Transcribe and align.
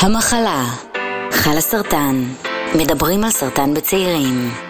המחלה, 0.00 0.64
חלה 1.32 1.60
סרטן, 1.60 2.24
מדברים 2.74 3.24
על 3.24 3.30
סרטן 3.30 3.74
בצעירים. 3.74 4.67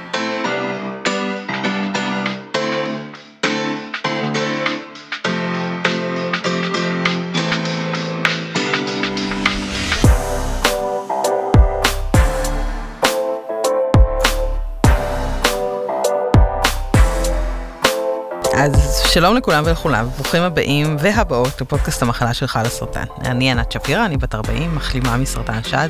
שלום 19.18 19.36
לכולם 19.36 19.62
ולכולם, 19.66 20.08
ברוכים 20.08 20.42
הבאים 20.42 20.96
והבאות 21.00 21.60
לפודקאסט 21.60 22.02
המחלה 22.02 22.34
שלך 22.34 22.56
על 22.56 22.66
הסרטן. 22.66 23.04
אני 23.24 23.50
ענת 23.50 23.72
שפירא, 23.72 24.06
אני 24.06 24.16
בת 24.16 24.34
40, 24.34 24.74
מחלימה 24.74 25.16
מסרטן 25.16 25.62
שד. 25.62 25.88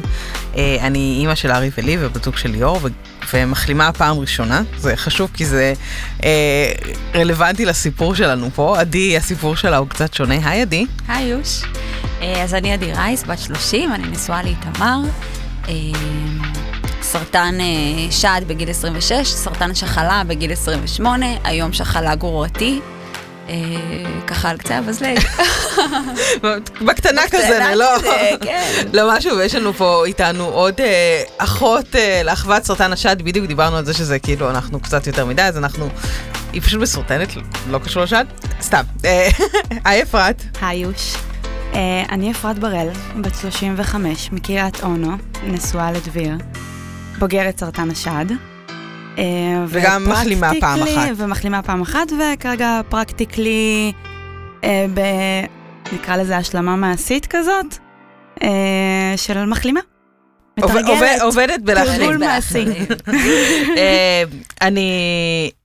אה, 0.56 0.76
אני 0.80 1.16
אימא 1.20 1.34
של 1.34 1.50
ארי 1.50 1.70
ולי 1.78 1.96
ובת 2.00 2.26
של 2.36 2.50
ליאור, 2.50 2.80
ומחלימה 3.32 3.92
פעם 3.92 4.18
ראשונה. 4.18 4.62
זה 4.76 4.96
חשוב 4.96 5.30
כי 5.34 5.44
זה 5.44 5.74
אה, 6.24 6.72
רלוונטי 7.14 7.64
לסיפור 7.64 8.14
שלנו 8.14 8.50
פה. 8.54 8.80
עדי, 8.80 9.16
הסיפור 9.16 9.56
שלה 9.56 9.76
הוא 9.76 9.88
קצת 9.88 10.14
שונה. 10.14 10.34
היי 10.50 10.62
עדי. 10.62 10.86
היי 11.08 11.26
יוש. 11.26 11.62
אה, 12.22 12.42
אז 12.42 12.54
אני 12.54 12.72
עדי 12.72 12.92
רייס, 12.92 13.24
בת 13.24 13.38
30, 13.38 13.92
אני 13.92 14.08
נשואה 14.08 14.42
לאיתמר. 14.42 15.00
אה, 15.68 15.74
סרטן 17.02 17.54
שד 18.10 18.40
בגיל 18.46 18.70
26, 18.70 19.28
סרטן 19.28 19.74
שחלה 19.74 20.22
בגיל 20.26 20.52
28, 20.52 21.26
היום 21.44 21.72
שחלה 21.72 22.14
גרורתי. 22.14 22.80
אה, 23.48 23.54
ככה 24.26 24.50
על 24.50 24.56
קצה 24.56 24.76
המזלג. 24.76 25.18
בקטנה 26.86 27.22
כזה, 27.30 27.48
בקטנה 27.48 27.74
לא, 27.74 27.86
כזה, 27.98 28.30
כן. 28.40 28.82
לא 28.96 29.16
משהו, 29.16 29.36
ויש 29.36 29.54
לנו 29.54 29.72
פה 29.72 30.04
איתנו 30.06 30.44
עוד 30.44 30.80
אה, 30.80 31.22
אחות 31.38 31.96
אה, 31.96 32.22
לאחוות 32.24 32.64
סרטן 32.64 32.92
השד, 32.92 33.22
בדיוק 33.22 33.46
דיברנו 33.46 33.76
על 33.76 33.84
זה 33.84 33.94
שזה 33.94 34.18
כאילו 34.18 34.50
אנחנו 34.50 34.80
קצת 34.80 35.06
יותר 35.06 35.26
מדי, 35.26 35.42
אז 35.42 35.58
אנחנו, 35.58 35.88
היא 36.52 36.62
פשוט 36.62 36.80
מסורטנת, 36.80 37.28
לא 37.70 37.78
קשור 37.78 38.02
לשד, 38.02 38.24
סתם. 38.62 38.82
היי 39.84 40.02
אפרת. 40.02 40.42
היי 40.60 40.78
יוש. 40.78 41.14
אה, 41.74 42.02
אני 42.10 42.30
אפרת 42.30 42.58
בראל, 42.58 42.88
בת 43.20 43.34
35, 43.40 44.32
מקריית 44.32 44.82
אונו, 44.82 45.16
נשואה 45.42 45.92
לדביר, 45.92 46.32
בוגרת 47.18 47.58
סרטן 47.60 47.90
השד. 47.90 48.26
אה, 49.18 49.24
וגם 49.68 50.04
מחלימה 50.10 50.50
פעם 50.60 50.82
אחת. 50.82 51.08
ומחלימה 51.16 51.62
פעם 51.62 51.82
אחת, 51.82 52.08
וכרגע 52.12 52.80
פרקטיקלי, 52.88 53.92
אה, 54.64 54.86
ב... 54.94 55.00
נקרא 55.92 56.16
לזה 56.16 56.36
השלמה 56.36 56.76
מעשית 56.76 57.26
כזאת, 57.26 57.76
אה, 58.42 58.48
של 59.16 59.44
מחלימה. 59.44 59.80
מתרגלת. 60.58 60.84
עובד- 60.88 61.18
עובדת 61.22 61.60
בלהחליט. 61.62 61.98
תרגול 61.98 62.16
מעשי. 62.16 62.64
אני, 64.62 64.90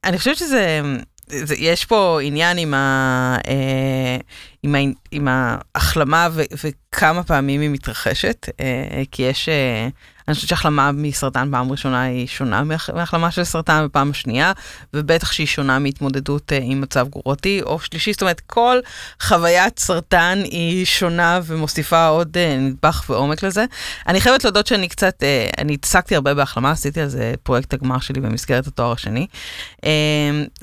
אני 0.03 0.17
חושבת 0.17 0.38
שזה, 0.38 0.81
זה, 1.27 1.55
יש 1.57 1.85
פה 1.85 2.19
עניין 2.23 2.57
עם, 2.57 2.73
ה, 2.73 3.35
אה, 3.47 4.17
עם, 4.63 4.75
ה, 4.75 4.79
עם 5.11 5.27
ההחלמה 5.31 6.29
ו, 6.31 6.41
וכמה 6.63 7.23
פעמים 7.23 7.61
היא 7.61 7.69
מתרחשת, 7.69 8.49
אה, 8.59 8.65
כי 9.11 9.23
יש, 9.23 9.49
אה, 9.49 9.88
אני 10.27 10.35
חושבת 10.35 10.49
שהחלמה 10.49 10.91
מסרטן 10.91 11.52
פעם 11.52 11.71
ראשונה 11.71 12.02
היא 12.02 12.27
שונה 12.27 12.63
מהח- 12.63 12.89
מהחלמה 12.95 13.31
של 13.31 13.43
סרטן 13.43 13.85
בפעם 13.85 14.11
השנייה, 14.11 14.52
ובטח 14.93 15.31
שהיא 15.31 15.47
שונה 15.47 15.79
מהתמודדות 15.79 16.53
אה, 16.53 16.59
עם 16.61 16.81
מצב 16.81 17.07
גרורתי 17.09 17.61
או 17.61 17.79
שלישי, 17.79 18.13
זאת 18.13 18.21
אומרת 18.21 18.39
כל 18.39 18.79
חוויית 19.21 19.79
סרטן 19.79 20.39
היא 20.44 20.85
שונה 20.85 21.39
ומוסיפה 21.45 22.07
עוד 22.07 22.38
אה, 22.38 22.57
נדבך 22.57 23.03
ועומק 23.09 23.44
לזה. 23.44 23.66
אני 24.07 24.21
חייבת 24.21 24.44
להודות 24.44 24.67
שאני 24.67 24.88
קצת, 24.88 25.23
אה, 25.23 25.49
אני 25.57 25.73
התעסקתי 25.73 26.16
הרבה 26.16 26.33
בהחלמה, 26.33 26.71
עשיתי 26.71 27.01
על 27.01 27.07
זה 27.07 27.34
פרויקט 27.44 27.73
הגמר 27.73 28.00
שלי 28.00 28.22
במסגרת 28.22 28.67
התואר 28.67 28.91
השני. 28.91 29.28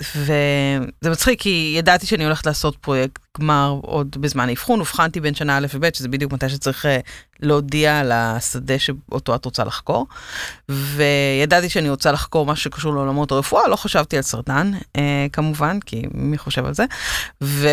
וזה 0.00 1.10
מצחיק 1.10 1.41
כי 1.41 1.75
ידעתי 1.78 2.06
שאני 2.06 2.25
הולכת 2.25 2.47
לעשות 2.47 2.77
פרויקט 2.77 3.19
גמר 3.41 3.78
עוד 3.82 4.16
בזמן 4.21 4.48
האבחון, 4.48 4.81
אובחנתי 4.81 5.21
בין 5.21 5.34
שנה 5.34 5.56
א' 5.56 5.66
וב', 5.75 5.94
שזה 5.94 6.09
בדיוק 6.09 6.32
מתי 6.32 6.48
שצריך 6.48 6.87
להודיע 7.43 7.99
על 7.99 8.12
השדה 8.12 8.78
שאותו 8.78 9.34
את 9.34 9.45
רוצה 9.45 9.65
לחקור. 9.65 10.06
וידעתי 10.69 11.69
שאני 11.69 11.91
רוצה 11.91 12.12
לחקור 12.12 12.47
משהו 12.47 12.65
שקשור 12.65 12.95
לעולמות 12.95 13.33
הרפואה, 13.33 13.69
לא 13.69 13.77
חשבתי 13.77 14.17
על 14.17 14.23
סרטן, 14.23 14.73
אה, 14.97 15.27
כמובן, 15.33 15.78
כי 15.81 16.03
מי 16.15 16.39
חושב 16.39 16.65
על 16.65 16.75
זה. 16.75 16.84
ו... 17.43 17.69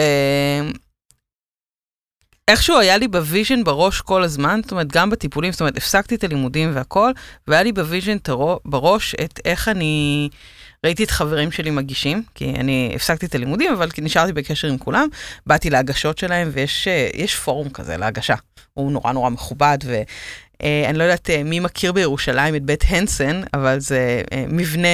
איכשהו 2.48 2.80
היה 2.80 2.98
לי 2.98 3.08
ב 3.08 3.16
vision 3.16 3.64
בראש 3.64 4.02
כל 4.02 4.24
הזמן, 4.24 4.60
זאת 4.64 4.72
אומרת, 4.72 4.88
גם 4.92 5.10
בטיפולים, 5.10 5.52
זאת 5.52 5.62
אומרת, 5.62 5.78
הפסקתי 5.78 6.16
את 6.16 6.24
הלימודים 6.24 6.76
והכל, 6.76 7.12
והיה 7.48 7.64
לי 7.64 7.72
ב 7.72 7.78
vision 7.78 8.18
בראש 8.66 9.16
את 9.16 9.40
איך 9.46 9.68
אני... 9.68 10.30
ראיתי 10.84 11.04
את 11.04 11.12
חברים 11.12 11.52
שלי 11.52 11.70
מגישים, 11.70 12.24
כי 12.36 12.50
אני 12.50 12.92
הפסקתי 12.96 13.26
את 13.26 13.36
הלימודים, 13.36 13.74
אבל 13.74 13.90
נשארתי 14.02 14.34
בקשר 14.34 14.68
עם 14.68 14.78
כולם, 14.78 15.08
באתי 15.46 15.70
להגשות 15.70 16.18
שלהם, 16.18 16.50
ויש 16.54 16.88
אה, 16.88 17.28
פורום 17.28 17.70
כזה 17.70 17.98
להגשה. 17.98 18.36
הוא 18.74 18.92
נורא 18.92 19.12
נורא 19.12 19.30
מכובד, 19.30 19.78
ואני 19.86 20.98
לא 20.98 21.04
יודעת 21.04 21.30
אה, 21.30 21.44
מי 21.44 21.60
מכיר 21.60 21.92
בירושלים 21.92 22.56
את 22.56 22.64
בית 22.64 22.84
הנסן, 22.88 23.42
אבל 23.54 23.80
זה 23.80 24.22
אה, 24.34 24.46
מבנה 24.48 24.88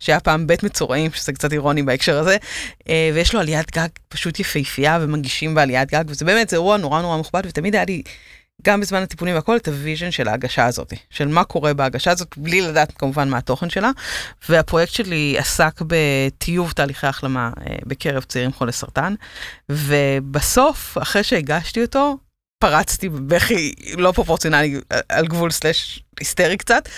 שהיה 0.00 0.20
פעם 0.20 0.46
בית 0.46 0.62
מצורעים, 0.62 1.12
שזה 1.12 1.32
קצת 1.32 1.52
אירוני 1.52 1.82
בהקשר 1.82 2.18
הזה, 2.18 2.36
אה, 2.88 3.10
ויש 3.14 3.34
לו 3.34 3.40
עליית 3.40 3.76
גג 3.76 3.88
פשוט 4.08 4.40
יפהפייה, 4.40 4.98
ומגישים 5.00 5.54
בעליית 5.54 5.90
גג, 5.90 6.04
וזה 6.06 6.24
באמת, 6.24 6.48
זה 6.48 6.56
אירוע 6.56 6.76
נורא 6.76 7.02
נורא 7.02 7.16
מכובד, 7.16 7.42
ותמיד 7.46 7.74
היה 7.74 7.84
לי, 7.84 8.02
גם 8.64 8.80
בזמן 8.80 9.02
הטיפולים 9.02 9.34
והכל, 9.34 9.56
את 9.56 9.68
ה 9.68 9.74
vision 9.74 10.10
של 10.10 10.28
ההגשה 10.28 10.66
הזאת, 10.66 10.92
של 11.10 11.28
מה 11.28 11.44
קורה 11.44 11.74
בהגשה 11.74 12.10
הזאת, 12.10 12.34
בלי 12.36 12.60
לדעת 12.60 12.92
כמובן 12.92 13.28
מה 13.28 13.38
התוכן 13.38 13.70
שלה. 13.70 13.90
והפרויקט 14.48 14.92
שלי 14.92 15.36
עסק 15.38 15.80
בטיוב 15.86 16.72
תהליכי 16.72 17.06
החלמה 17.06 17.50
אה, 17.66 17.76
בקרב 17.86 18.22
צעירים 18.22 18.52
חולי 18.52 18.72
סרטן, 18.72 19.14
ובסוף, 19.68 20.98
אחרי 20.98 21.22
שהגשתי 21.22 21.82
אותו, 21.82 22.16
פרצתי 22.58 23.08
בבכי 23.08 23.74
לא 23.96 24.12
פרופורציונלי, 24.12 24.80
על 25.08 25.26
גבול 25.26 25.50
slash 25.50 26.02
היסטרי 26.20 26.56
קצת. 26.56 26.88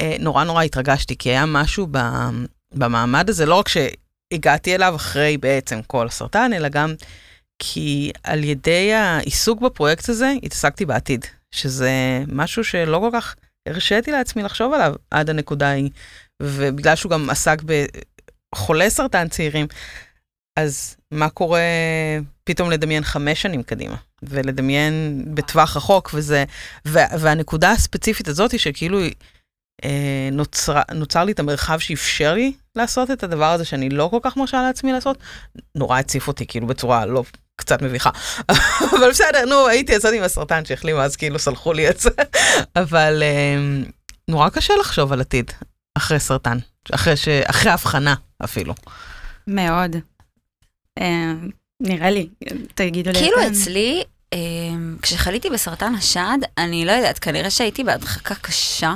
אה, 0.00 0.16
נורא 0.20 0.44
נורא 0.44 0.62
התרגשתי, 0.62 1.16
כי 1.16 1.30
היה 1.30 1.46
משהו 1.46 1.86
במעמד 2.74 3.28
הזה, 3.30 3.46
לא 3.46 3.54
רק 3.54 3.68
שהגעתי 3.68 4.74
אליו 4.74 4.96
אחרי 4.96 5.36
בעצם 5.36 5.80
כל 5.86 6.06
הסרטן, 6.06 6.52
אלא 6.52 6.68
גם 6.68 6.94
כי 7.58 8.12
על 8.22 8.44
ידי 8.44 8.92
העיסוק 8.92 9.60
בפרויקט 9.60 10.08
הזה, 10.08 10.32
התעסקתי 10.42 10.84
בעתיד, 10.84 11.26
שזה 11.50 12.22
משהו 12.28 12.64
שלא 12.64 12.98
כל 12.98 13.10
כך 13.12 13.34
הרשיתי 13.68 14.10
לעצמי 14.10 14.42
לחשוב 14.42 14.72
עליו 14.72 14.94
עד 15.10 15.30
הנקודה 15.30 15.68
ההיא, 15.68 15.90
ובגלל 16.42 16.96
שהוא 16.96 17.10
גם 17.10 17.30
עסק 17.30 17.62
בחולי 18.54 18.90
סרטן 18.90 19.28
צעירים, 19.28 19.66
אז 20.58 20.96
מה 21.10 21.28
קורה 21.28 21.60
פתאום 22.44 22.70
לדמיין 22.70 23.04
חמש 23.04 23.42
שנים 23.42 23.62
קדימה, 23.62 23.96
ולדמיין 24.22 25.24
בטווח 25.34 25.76
רחוק, 25.76 26.10
וזה, 26.14 26.44
וה, 26.84 27.06
והנקודה 27.20 27.70
הספציפית 27.70 28.28
הזאת 28.28 28.52
היא 28.52 28.60
שכאילו 28.60 28.98
אה, 29.84 30.28
נוצר, 30.32 30.80
נוצר 30.94 31.24
לי 31.24 31.32
את 31.32 31.38
המרחב 31.38 31.78
שאפשר 31.78 32.34
לי 32.34 32.52
לעשות 32.76 33.10
את 33.10 33.22
הדבר 33.22 33.52
הזה 33.52 33.64
שאני 33.64 33.90
לא 33.90 34.08
כל 34.10 34.18
כך 34.22 34.36
מרשה 34.36 34.62
לעצמי 34.62 34.92
לעשות, 34.92 35.18
נורא 35.74 35.98
הציף 35.98 36.28
אותי 36.28 36.46
כאילו 36.46 36.66
בצורה 36.66 37.06
לא 37.06 37.24
קצת 37.56 37.82
מביכה. 37.82 38.10
אבל 38.98 39.10
בסדר, 39.10 39.44
נו, 39.44 39.68
הייתי 39.68 39.92
יצאתי 39.92 40.16
עם 40.18 40.22
הסרטן 40.22 40.64
שהחלימה, 40.64 41.04
אז 41.04 41.16
כאילו 41.16 41.38
סלחו 41.38 41.72
לי 41.72 41.90
את 41.90 42.00
זה. 42.00 42.10
אבל 42.82 43.22
אה, 43.22 43.84
נורא 44.28 44.48
קשה 44.48 44.74
לחשוב 44.80 45.12
על 45.12 45.20
עתיד 45.20 45.50
אחרי 45.94 46.20
סרטן, 46.20 46.58
אחרי, 46.92 47.16
ש... 47.16 47.28
אחרי 47.28 47.72
הבחנה 47.72 48.14
אפילו. 48.44 48.74
מאוד. 49.46 49.96
אה, 50.98 51.32
נראה 51.80 52.10
לי, 52.10 52.28
תגידו 52.74 53.10
לי. 53.10 53.18
כאילו. 53.18 53.36
אצלי, 53.46 54.04
אה, 54.32 54.38
כשחליתי 55.02 55.50
בסרטן 55.50 55.94
השד, 55.94 56.38
אני 56.58 56.84
לא 56.84 56.92
יודעת, 56.92 57.18
כנראה 57.18 57.50
שהייתי 57.50 57.84
בהדחקה 57.84 58.34
קשה, 58.34 58.94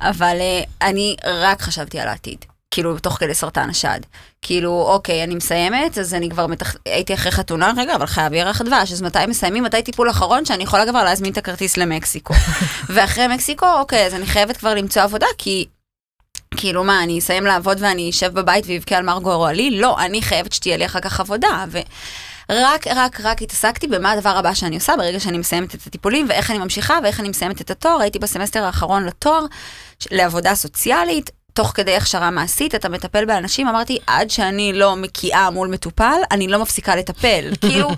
אבל 0.00 0.36
אה, 0.40 0.88
אני 0.88 1.16
רק 1.26 1.62
חשבתי 1.62 2.00
על 2.00 2.08
העתיד. 2.08 2.44
כאילו, 2.70 2.98
תוך 2.98 3.18
כדי 3.18 3.34
סרטן 3.34 3.70
השד. 3.70 4.00
כאילו, 4.42 4.82
אוקיי, 4.88 5.24
אני 5.24 5.34
מסיימת, 5.34 5.98
אז 5.98 6.14
אני 6.14 6.30
כבר 6.30 6.46
מתח... 6.46 6.76
הייתי 6.86 7.14
אחרי 7.14 7.32
חתונה, 7.32 7.72
רגע, 7.76 7.94
אבל 7.94 8.06
חייב 8.06 8.32
ירח 8.32 8.62
דבש, 8.62 8.92
אז 8.92 9.02
מתי 9.02 9.26
מסיימים? 9.28 9.62
מתי 9.64 9.82
טיפול 9.82 10.10
אחרון 10.10 10.44
שאני 10.44 10.62
יכולה 10.62 10.86
כבר 10.86 11.04
להזמין 11.04 11.32
את 11.32 11.38
הכרטיס 11.38 11.76
למקסיקו? 11.76 12.34
ואחרי 12.94 13.26
מקסיקו, 13.26 13.66
אוקיי, 13.78 14.06
אז 14.06 14.14
אני 14.14 14.26
חייבת 14.26 14.56
כבר 14.56 14.74
למצוא 14.74 15.02
עבודה, 15.02 15.26
כי... 15.38 15.66
כאילו 16.56 16.84
מה, 16.84 17.02
אני 17.02 17.18
אסיים 17.18 17.44
לעבוד 17.44 17.78
ואני 17.80 18.10
אשב 18.10 18.34
בבית 18.34 18.64
ואבכה 18.68 18.96
על 18.96 19.04
מרגו 19.04 19.36
רועלי? 19.36 19.70
לא, 19.70 20.00
אני 20.00 20.22
חייבת 20.22 20.52
שתהיה 20.52 20.76
לי 20.76 20.86
אחר 20.86 21.00
כך 21.00 21.20
עבודה. 21.20 21.64
ורק, 21.70 22.86
רק, 22.86 23.20
רק 23.20 23.42
התעסקתי 23.42 23.86
במה 23.86 24.12
הדבר 24.12 24.36
הבא 24.36 24.54
שאני 24.54 24.76
עושה 24.76 24.96
ברגע 24.96 25.20
שאני 25.20 25.38
מסיימת 25.38 25.74
את 25.74 25.86
הטיפולים, 25.86 26.26
ואיך 26.28 26.50
אני 26.50 26.58
ממשיכה, 26.58 26.98
ואיך 27.02 27.20
אני 27.20 27.28
מסיימת 27.28 27.60
את 27.60 27.70
התואר. 27.70 28.00
הייתי 28.00 28.18
בסמסטר 28.18 28.64
האחרון 28.64 29.04
לתואר, 29.04 29.46
לעבודה 30.10 30.54
סוציאלית. 30.54 31.30
תוך 31.60 31.72
כדי 31.74 31.96
הכשרה 31.96 32.30
מעשית, 32.30 32.74
אתה 32.74 32.88
מטפל 32.88 33.24
באנשים, 33.24 33.68
אמרתי, 33.68 33.98
עד 34.06 34.30
שאני 34.30 34.72
לא 34.72 34.96
מקיאה 34.96 35.50
מול 35.50 35.68
מטופל, 35.68 36.16
אני 36.30 36.48
לא 36.48 36.58
מפסיקה 36.58 36.96
לטפל. 36.96 37.50
כאילו, 37.60 37.90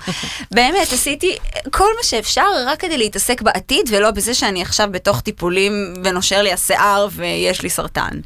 באמת, 0.51 0.93
עשיתי 0.93 1.37
כל 1.71 1.89
מה 1.97 2.03
שאפשר 2.03 2.47
רק 2.67 2.81
כדי 2.81 2.99
להתעסק 2.99 3.43
בעתיד, 3.43 3.89
ולא 3.91 4.11
בזה 4.11 4.35
שאני 4.35 4.63
עכשיו 4.63 4.89
בתוך 4.93 5.21
טיפולים 5.21 5.95
ונושר 6.05 6.43
לי 6.43 6.53
השיער 6.53 7.09
ויש 7.13 7.63
לי 7.63 7.71
סרטן. 7.71 8.21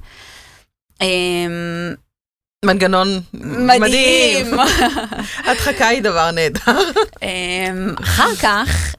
אמ, 1.01 1.95
מנגנון 2.65 3.09
מדהים. 3.35 3.81
מדהים. 3.81 4.59
הדחקה 5.51 5.89
היא 5.89 6.03
דבר 6.03 6.31
נהדר. 6.31 6.79
אמ, 7.23 7.95
אחר 8.03 8.35
כך, 8.43 8.95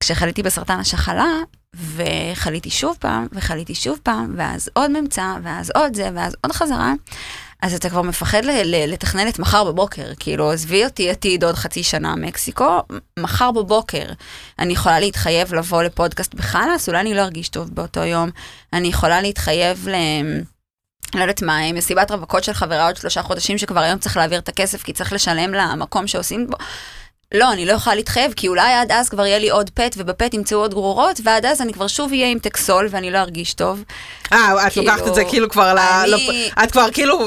כשחליתי 0.00 0.42
בסרטן 0.42 0.78
השחלה, 0.78 1.26
וחליתי 1.76 2.70
שוב 2.70 2.96
פעם, 3.00 3.26
וחליתי 3.32 3.74
שוב 3.74 3.98
פעם, 4.02 4.34
ואז 4.36 4.70
עוד 4.72 4.90
ממצא, 4.90 5.34
ואז 5.42 5.70
עוד 5.74 5.94
זה, 5.94 6.10
ואז 6.14 6.36
עוד 6.44 6.52
חזרה, 6.52 6.92
אז 7.62 7.74
אתה 7.74 7.90
כבר 7.90 8.02
מפחד 8.02 8.42
לתכנן 8.64 9.28
את 9.28 9.38
מחר 9.38 9.64
בבוקר. 9.64 10.12
כאילו, 10.18 10.52
עזבי 10.52 10.84
אותי 10.84 11.10
עתיד 11.10 11.44
עוד 11.44 11.54
חצי 11.54 11.82
שנה 11.82 12.16
מקסיקו, 12.16 12.78
מחר 13.18 13.50
בבוקר 13.50 14.04
אני 14.58 14.72
יכולה 14.72 15.00
להתחייב 15.00 15.54
לבוא 15.54 15.82
לפודקאסט 15.82 16.34
בחלאס, 16.34 16.88
אולי 16.88 17.00
אני 17.00 17.14
לא 17.14 17.20
ארגיש 17.20 17.48
טוב 17.48 17.74
באותו 17.74 18.00
יום, 18.00 18.30
אני 18.72 18.88
יכולה 18.88 19.20
להתחייב 19.20 19.88
ל... 19.88 19.94
לא 21.14 21.20
יודעת 21.20 21.42
מה, 21.42 21.72
מסיבת 21.72 22.10
רווקות 22.10 22.44
של 22.44 22.52
חברה 22.52 22.86
עוד 22.86 22.96
שלושה 22.96 23.22
חודשים 23.22 23.58
שכבר 23.58 23.80
היום 23.80 23.98
צריך 23.98 24.16
להעביר 24.16 24.38
את 24.38 24.48
הכסף 24.48 24.82
כי 24.82 24.92
צריך 24.92 25.12
לשלם 25.12 25.54
למקום 25.54 26.06
שעושים 26.06 26.46
בו. 26.46 26.56
לא, 27.34 27.52
אני 27.52 27.66
לא 27.66 27.72
יכולה 27.72 27.96
להתחייב, 27.96 28.32
כי 28.36 28.48
אולי 28.48 28.72
עד 28.72 28.92
אז 28.92 29.08
כבר 29.08 29.26
יהיה 29.26 29.38
לי 29.38 29.50
עוד 29.50 29.70
PET, 29.70 29.94
וב 29.96 30.11
PET 30.11 30.34
ימצאו 30.34 30.58
עוד 30.58 30.74
גרורות, 30.74 31.20
ועד 31.24 31.46
אז 31.46 31.60
אני 31.60 31.72
כבר 31.72 31.86
שוב 31.86 32.10
אהיה 32.12 32.26
עם 32.30 32.38
Taxol, 32.38 32.88
ואני 32.90 33.10
לא 33.10 33.18
ארגיש 33.18 33.54
טוב. 33.54 33.84
אה, 34.32 34.66
את 34.66 34.72
כאילו, 34.72 34.86
לוקחת 34.86 35.08
את 35.08 35.14
זה 35.14 35.24
כאילו 35.24 35.48
כבר 35.48 35.74
ל... 35.74 35.78
אני- 35.78 36.10
לפ- 36.10 36.58
את 36.64 36.70
כבר 36.70 36.86
כאילו... 36.92 37.18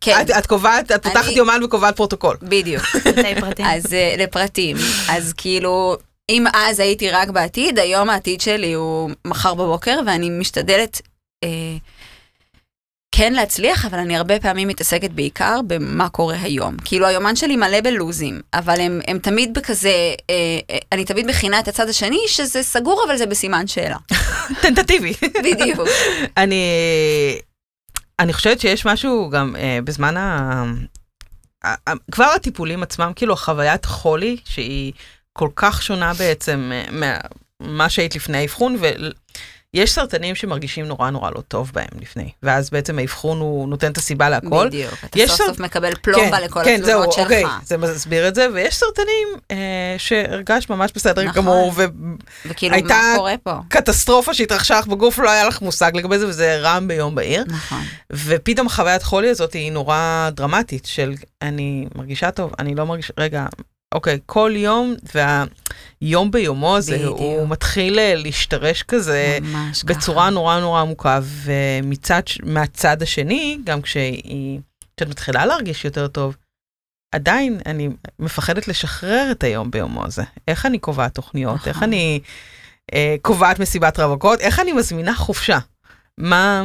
כן. 0.00 0.20
את- 0.20 0.30
את 0.30 0.46
קובעת, 0.46 0.92
את 0.92 1.02
פותחת 1.02 1.24
אני- 1.28 1.34
יומן 1.34 1.60
וקובעת 1.64 1.96
פרוטוקול. 1.96 2.36
בדיוק. 2.42 2.82
פרטי 3.04 3.40
פרטים. 3.40 3.66
אז 3.66 3.92
אה, 3.94 4.14
לפרטים. 4.18 4.76
אז 5.10 5.32
כאילו, 5.36 5.96
אם 6.30 6.44
אז 6.54 6.80
הייתי 6.80 7.10
רק 7.10 7.28
בעתיד, 7.28 7.78
היום 7.78 8.10
העתיד 8.10 8.40
שלי 8.40 8.72
הוא 8.72 9.10
מחר 9.24 9.54
בבוקר, 9.54 9.98
ואני 10.06 10.30
משתדלת 10.30 11.00
אה, 11.44 11.48
כן 13.16 13.32
להצליח, 13.32 13.84
אבל 13.84 13.98
אני 13.98 14.16
הרבה 14.16 14.40
פעמים 14.40 14.68
מתעסקת 14.68 15.10
בעיקר 15.10 15.60
במה 15.66 16.08
קורה 16.08 16.36
היום. 16.42 16.76
כאילו, 16.84 17.06
היומן 17.06 17.36
שלי 17.36 17.56
מלא 17.56 17.80
בלוזים, 17.80 18.40
אבל 18.54 18.80
הם, 18.80 19.00
הם 19.06 19.18
תמיד 19.18 19.54
בכזה, 19.54 19.88
אה, 20.30 20.34
אה, 20.70 20.78
אני 20.92 21.04
תמיד 21.04 21.26
מכינה 21.26 21.58
את 21.58 21.68
הצד 21.68 21.88
השני, 21.88 22.18
שזה 22.26 22.62
סגור, 22.62 23.04
אבל 23.06 23.16
זה 23.16 23.26
בסימן 23.26 23.66
שאלה. 23.66 23.96
טנטטיבי. 24.62 25.12
בדיוק. 25.44 25.80
אני, 26.36 26.64
אני 28.18 28.32
חושבת 28.32 28.60
שיש 28.60 28.86
משהו 28.86 29.30
גם 29.30 29.56
אה, 29.56 29.78
בזמן 29.84 30.16
ה... 30.16 30.64
כבר 32.12 32.32
הטיפולים 32.36 32.82
עצמם, 32.82 33.12
כאילו 33.16 33.32
החוויית 33.32 33.84
חולי, 33.84 34.36
שהיא 34.44 34.92
כל 35.32 35.48
כך 35.56 35.82
שונה 35.82 36.14
בעצם 36.14 36.72
אה, 36.74 37.18
ממה 37.60 37.88
שהיית 37.88 38.16
לפני 38.16 38.38
האבחון, 38.38 38.76
ויש 39.76 39.92
סרטנים 39.92 40.34
שמרגישים 40.34 40.84
נורא 40.86 41.10
נורא 41.10 41.30
לא 41.30 41.40
טוב 41.48 41.70
בהם 41.74 41.86
לפני, 42.00 42.30
ואז 42.42 42.70
בעצם 42.70 42.98
האבחון 42.98 43.40
הוא 43.40 43.68
נותן 43.68 43.92
את 43.92 43.96
הסיבה 43.96 44.28
להכל. 44.28 44.66
בדיוק. 44.66 44.94
אתה 45.04 45.18
יש 45.18 45.30
סוף 45.30 45.38
סרט- 45.38 45.46
סוף 45.48 45.58
מקבל 45.60 45.94
פלומבה 45.94 46.40
לכל 46.40 46.64
כן, 46.64 46.80
זהו, 46.84 47.02
התלונות 47.02 47.18
אוקיי, 47.18 47.42
שלך. 47.42 47.50
זה 47.64 47.76
מסביר 47.76 48.28
את 48.28 48.34
זה, 48.34 48.46
ויש 48.54 48.74
סרטנים 48.76 49.28
אה, 49.50 49.56
שהרגשת 49.98 50.70
ממש 50.70 50.90
בסדר 50.94 51.22
נכון. 51.22 51.42
גמור, 51.42 51.72
וכאילו, 52.46 52.74
הייתה- 52.74 52.88
מה 52.88 53.12
קורה 53.16 53.34
פה? 53.42 53.52
וקטסטרופה 53.66 54.34
שהתרחשה 54.34 54.78
לך 54.78 54.86
בגוף, 54.86 55.18
לא 55.18 55.30
היה 55.30 55.44
לך 55.48 55.62
מושג 55.62 55.90
לגבי 55.94 56.18
זה, 56.18 56.26
וזה 56.26 56.58
רם 56.60 56.88
ביום 56.88 57.14
בהיר. 57.14 57.44
נכון. 57.48 57.82
ופתאום 58.12 58.68
חוויית 58.68 59.02
חולי 59.02 59.28
הזאת 59.28 59.52
היא 59.52 59.72
נורא 59.72 60.28
דרמטית, 60.32 60.86
של 60.86 61.14
אני 61.42 61.86
מרגישה 61.94 62.30
טוב, 62.30 62.52
אני 62.58 62.74
לא 62.74 62.86
מרגישה, 62.86 63.12
רגע, 63.18 63.46
אוקיי, 63.96 64.18
כל 64.26 64.52
יום, 64.56 64.94
והיום 65.14 66.30
ביומו 66.30 66.76
הזה, 66.76 66.96
בדיוק. 66.96 67.18
הוא 67.18 67.48
מתחיל 67.48 67.98
אה, 67.98 68.14
להשתרש 68.14 68.82
כזה 68.82 69.38
ממש 69.42 69.82
ככה. 69.82 69.94
בצורה 69.94 70.30
נורא 70.30 70.60
נורא 70.60 70.80
עמוקה, 70.80 71.20
ומצד, 71.22 72.22
מהצד 72.42 73.02
השני, 73.02 73.58
גם 73.64 73.82
כשהיא, 73.82 74.60
כשאת 74.96 75.08
מתחילה 75.08 75.46
להרגיש 75.46 75.84
יותר 75.84 76.08
טוב, 76.08 76.36
עדיין 77.14 77.60
אני 77.66 77.88
מפחדת 78.18 78.68
לשחרר 78.68 79.28
את 79.30 79.44
היום 79.44 79.70
ביומו 79.70 80.04
הזה. 80.04 80.22
איך 80.48 80.66
אני 80.66 80.78
קובעת 80.78 81.14
תוכניות? 81.14 81.54
נכון. 81.54 81.68
איך 81.68 81.82
אני 81.82 82.20
אה, 82.94 83.16
קובעת 83.22 83.58
מסיבת 83.58 84.00
רווקות? 84.00 84.40
איך 84.40 84.60
אני 84.60 84.72
מזמינה 84.72 85.14
חופשה? 85.14 85.58
מה... 86.18 86.64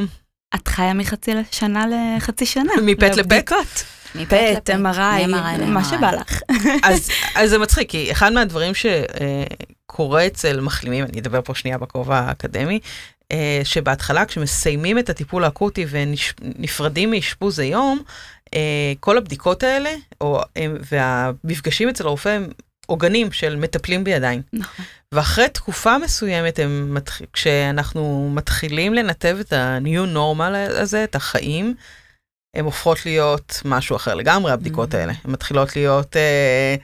את 0.55 0.67
חיה 0.67 0.93
מחצי 0.93 1.31
שנה 1.51 1.85
לחצי 1.87 2.45
שנה. 2.45 2.73
לפט? 2.83 3.17
לבדיקות. 3.17 3.57
לפט, 3.61 4.00
פט, 4.27 4.69
MRI, 4.69 5.27
מה. 5.65 5.83
שבא 5.83 6.11
לך. 6.11 6.41
אז, 6.83 7.09
אז 7.35 7.49
זה 7.49 7.57
מצחיק, 7.57 7.89
כי 7.89 8.11
אחד 8.11 8.33
מהדברים 8.33 8.73
שקורה 8.75 10.27
אצל 10.27 10.59
מחלימים, 10.59 11.05
אני 11.05 11.19
אדבר 11.19 11.41
פה 11.41 11.55
שנייה 11.55 11.77
בכובע 11.77 12.19
האקדמי, 12.19 12.79
אה, 13.31 13.61
שבהתחלה 13.63 14.25
כשמסיימים 14.25 14.99
את 14.99 15.09
הטיפול 15.09 15.43
האקוטי 15.43 15.85
ונפרדים 15.89 17.11
מאשפוז 17.11 17.59
היום, 17.59 17.99
אה, 18.53 18.59
כל 18.99 19.17
הבדיקות 19.17 19.63
האלה, 19.63 19.89
או, 20.21 20.41
הם- 20.55 20.77
והמפגשים 20.91 21.89
אצל 21.89 22.07
הרופא 22.07 22.29
הם 22.29 22.47
עוגנים 22.85 23.31
של 23.31 23.55
מטפלים 23.55 24.03
בידיים. 24.03 24.41
נכון. 24.53 24.85
ואחרי 25.11 25.49
תקופה 25.49 25.97
מסוימת, 25.97 26.59
הם 26.59 26.93
מתח... 26.93 27.21
כשאנחנו 27.33 28.31
מתחילים 28.33 28.93
לנתב 28.93 29.37
את 29.41 29.53
ה-new 29.53 30.15
normal 30.15 30.55
הזה, 30.81 31.03
את 31.03 31.15
החיים, 31.15 31.73
הן 32.55 32.65
הופכות 32.65 33.05
להיות 33.05 33.61
משהו 33.65 33.95
אחר 33.95 34.13
לגמרי, 34.15 34.51
הבדיקות 34.51 34.93
Mm. 34.93 34.97
האלה. 34.97 35.13
הן 35.25 35.31
מתחילות 35.31 35.75
להיות 35.75 36.17
אה, 36.17 36.75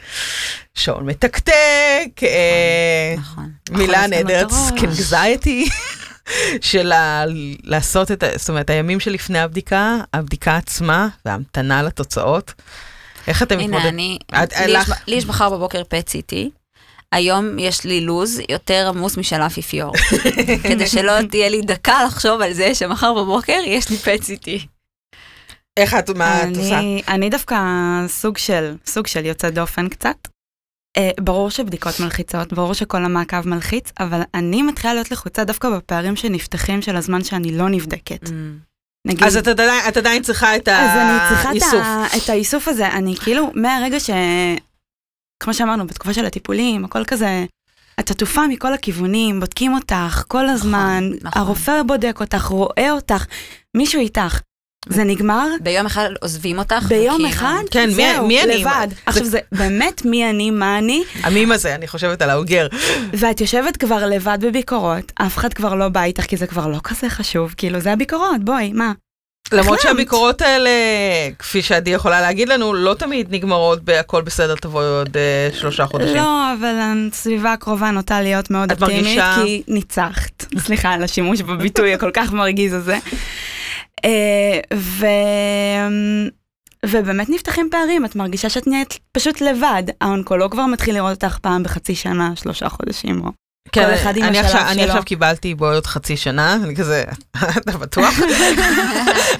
שעון 0.75 1.05
מתקתק, 1.05 2.23
אה, 2.23 3.15
נכון. 3.17 3.51
מילה 3.71 4.07
לנו 4.07 4.19
את 4.19 4.25
נהדרת. 4.25 4.51
סקנגזייטי, 4.51 5.69
של 6.61 6.91
ה- 6.91 7.23
לעשות 7.63 8.11
את 8.11 8.23
ה... 8.23 8.27
זאת 8.35 8.49
אומרת, 8.49 8.69
הימים 8.69 8.99
שלפני 8.99 9.39
הבדיקה, 9.39 9.97
הבדיקה 10.13 10.57
עצמה 10.57 11.07
וההמתנה 11.25 11.83
לתוצאות. 11.83 12.53
איך 13.27 13.43
אתם 13.43 13.59
הנה, 13.59 13.67
מתמודדים? 13.67 13.93
אני, 13.93 14.17
את- 14.43 14.53
לי 14.57 14.65
יש- 14.65 14.89
לך- 14.89 15.01
לי 15.07 15.15
יש 15.15 15.25
מחר 15.25 15.49
בבוקר 15.49 15.83
פט 15.89 16.09
סיטי. 16.09 16.49
היום 17.11 17.59
יש 17.59 17.83
לי 17.83 18.01
לוז 18.01 18.39
יותר 18.49 18.87
עמוס 18.89 19.17
משל 19.17 19.41
האפיפיור. 19.41 19.93
כדי 20.63 20.87
שלא 20.87 21.13
תהיה 21.31 21.49
לי 21.49 21.61
דקה 21.61 22.03
לחשוב 22.03 22.41
על 22.41 22.53
זה 22.53 22.75
שמחר 22.75 23.13
בבוקר 23.13 23.59
יש 23.65 23.89
לי 23.89 23.97
פט 23.97 24.23
סיטי. 24.23 24.67
איך 25.77 25.93
את, 25.93 26.09
מה 26.09 26.43
את 26.43 26.57
עושה? 26.57 26.79
אני, 26.79 27.01
אני 27.07 27.29
דווקא 27.29 27.55
סוג 28.07 28.37
של, 28.37 28.75
סוג 28.85 29.07
של 29.07 29.25
יוצא 29.25 29.49
דופן 29.49 29.89
קצת. 29.89 30.27
אה, 30.97 31.09
ברור 31.19 31.49
שבדיקות 31.49 31.99
מלחיצות, 31.99 32.53
ברור 32.53 32.73
שכל 32.73 33.05
המעקב 33.05 33.47
מלחיץ, 33.47 33.91
אבל 33.99 34.21
אני 34.33 34.61
מתחילה 34.61 34.93
להיות 34.93 35.11
לחוצה 35.11 35.43
דווקא 35.43 35.69
בפערים 35.69 36.15
שנפתחים 36.15 36.81
של 36.81 36.95
הזמן 36.95 37.23
שאני 37.23 37.57
לא 37.57 37.69
נבדקת. 37.69 38.29
נגיד, 39.07 39.23
אז 39.23 39.37
את 39.37 39.47
עדיין, 39.47 39.87
את 39.87 39.97
עדיין 39.97 40.23
צריכה 40.23 40.55
את 40.55 40.67
אז 40.67 40.97
אני 40.97 41.29
צריכה 41.29 41.49
את, 41.49 41.53
האיסוף. 41.53 41.81
ה, 41.83 42.05
את 42.17 42.29
האיסוף 42.29 42.67
הזה, 42.67 42.87
אני 42.87 43.15
כאילו, 43.15 43.51
מהרגע 43.55 43.99
ש... 43.99 44.09
כמו 45.43 45.53
שאמרנו, 45.53 45.87
בתקופה 45.87 46.13
של 46.13 46.25
הטיפולים, 46.25 46.85
הכל 46.85 47.05
כזה, 47.05 47.45
את 47.99 48.11
עטופה 48.11 48.47
מכל 48.47 48.73
הכיוונים, 48.73 49.39
בודקים 49.39 49.73
אותך 49.73 50.23
כל 50.27 50.49
הזמן, 50.49 51.09
נכון. 51.21 51.41
הרופא 51.41 51.83
בודק 51.83 52.17
אותך, 52.19 52.43
רואה 52.43 52.91
אותך, 52.91 53.25
מישהו 53.77 54.01
איתך. 54.01 54.39
זה 54.89 55.03
נגמר, 55.03 55.47
ביום 55.61 55.85
אחד 55.85 56.09
עוזבים 56.21 56.59
אותך. 56.59 56.83
ביום 56.87 57.25
אחד, 57.25 57.61
כן, 57.71 57.87
מי- 57.89 57.93
זהו, 57.95 58.27
מי 58.27 58.43
אני? 58.43 58.57
לבד. 58.57 58.87
עכשיו 59.05 59.23
זה 59.25 59.39
באמת 59.51 60.05
מי 60.05 60.29
אני, 60.29 60.51
מה 60.51 60.77
אני, 60.77 61.03
המים 61.23 61.51
הזה, 61.51 61.75
אני 61.75 61.87
חושבת 61.87 62.21
על 62.21 62.29
האוגר. 62.29 62.67
ואת 63.13 63.41
יושבת 63.41 63.77
כבר 63.77 64.05
לבד 64.05 64.37
בביקורות, 64.41 65.11
אף 65.15 65.37
אחד 65.37 65.53
כבר 65.53 65.75
לא 65.75 65.89
בא 65.89 66.03
איתך, 66.03 66.23
כי 66.23 66.37
זה 66.37 66.47
כבר 66.47 66.67
לא 66.67 66.77
כזה 66.83 67.09
חשוב, 67.09 67.53
כאילו 67.57 67.79
זה 67.79 67.93
הביקורות, 67.93 68.43
בואי, 68.43 68.71
מה? 68.73 68.91
למרות. 69.51 69.79
שהביקורות 69.81 70.41
האלה, 70.41 70.69
כפי 71.39 71.61
שעדי 71.61 71.89
יכולה 71.89 72.21
להגיד 72.21 72.49
לנו, 72.49 72.73
לא 72.73 72.93
תמיד 72.93 73.27
נגמרות 73.31 73.83
בהכל 73.83 74.21
בסדר, 74.21 74.55
תבואי 74.55 74.85
עוד 74.85 75.17
אה, 75.17 75.49
שלושה 75.59 75.85
חודשים. 75.85 76.15
לא, 76.15 76.53
אבל 76.59 76.75
הסביבה 77.11 77.53
הקרובה 77.53 77.91
נוטה 77.91 78.21
להיות 78.21 78.51
מאוד 78.51 78.71
את 78.71 78.81
אופטימית, 78.83 79.03
מרגישה- 79.05 79.35
כי 79.43 79.61
ניצחת. 79.67 80.45
סליחה 80.59 80.89
על 80.89 81.03
השימוש 81.03 81.41
בביטוי 81.41 81.93
הכל 81.93 82.11
כך 82.13 82.31
מרגיז 82.33 82.73
הזה. 82.73 82.97
אה, 84.05 84.59
ו... 84.73 85.05
ובאמת 86.85 87.29
נפתחים 87.29 87.67
פערים, 87.71 88.05
את 88.05 88.15
מרגישה 88.15 88.49
שאת 88.49 88.67
נהיית 88.67 88.99
פשוט 89.11 89.41
לבד. 89.41 89.83
האונקולוג 90.01 90.51
כבר 90.51 90.65
מתחיל 90.65 90.95
לראות 90.95 91.23
אותך 91.23 91.37
פעם 91.37 91.63
בחצי 91.63 91.95
שנה, 91.95 92.31
שלושה 92.35 92.69
חודשים. 92.69 93.25
או... 93.25 93.31
כל 93.73 93.93
אחד 93.93 94.17
עם 94.17 94.23
כן, 94.23 94.27
אני 94.27 94.39
השלב 94.39 94.55
עכשיו, 94.55 94.67
אני 94.67 94.81
שלו. 94.81 94.83
עכשיו 94.83 95.03
קיבלתי 95.03 95.55
בואי 95.55 95.75
עוד 95.75 95.85
חצי 95.85 96.17
שנה, 96.17 96.53
אני 96.53 96.75
כזה, 96.75 97.03
אתה 97.57 97.77
בטוח? 97.77 98.13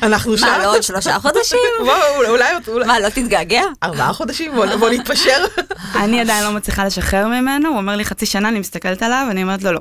אנחנו 0.03 0.37
שם? 0.37 0.45
מה, 0.45 0.57
לא 0.57 0.75
עוד 0.75 0.83
שלושה 0.83 1.19
חודשים? 1.19 1.59
בוא, 1.85 1.93
אולי, 2.17 2.29
אולי, 2.67 2.85
מה, 2.85 2.99
לא 2.99 3.09
תתגעגע? 3.09 3.61
ארבעה 3.83 4.13
חודשים? 4.13 4.55
בוא 4.55 4.75
בוא 4.75 4.89
נתפשר. 4.89 5.45
אני 6.03 6.21
עדיין 6.21 6.43
לא 6.43 6.51
מצליחה 6.51 6.85
לשחרר 6.85 7.27
ממנו, 7.27 7.69
הוא 7.69 7.77
אומר 7.77 7.95
לי 7.95 8.05
חצי 8.05 8.25
שנה, 8.25 8.49
אני 8.49 8.59
מסתכלת 8.59 9.03
עליו, 9.03 9.27
אני 9.31 9.43
אומרת 9.43 9.63
לו 9.63 9.71
לא. 9.71 9.79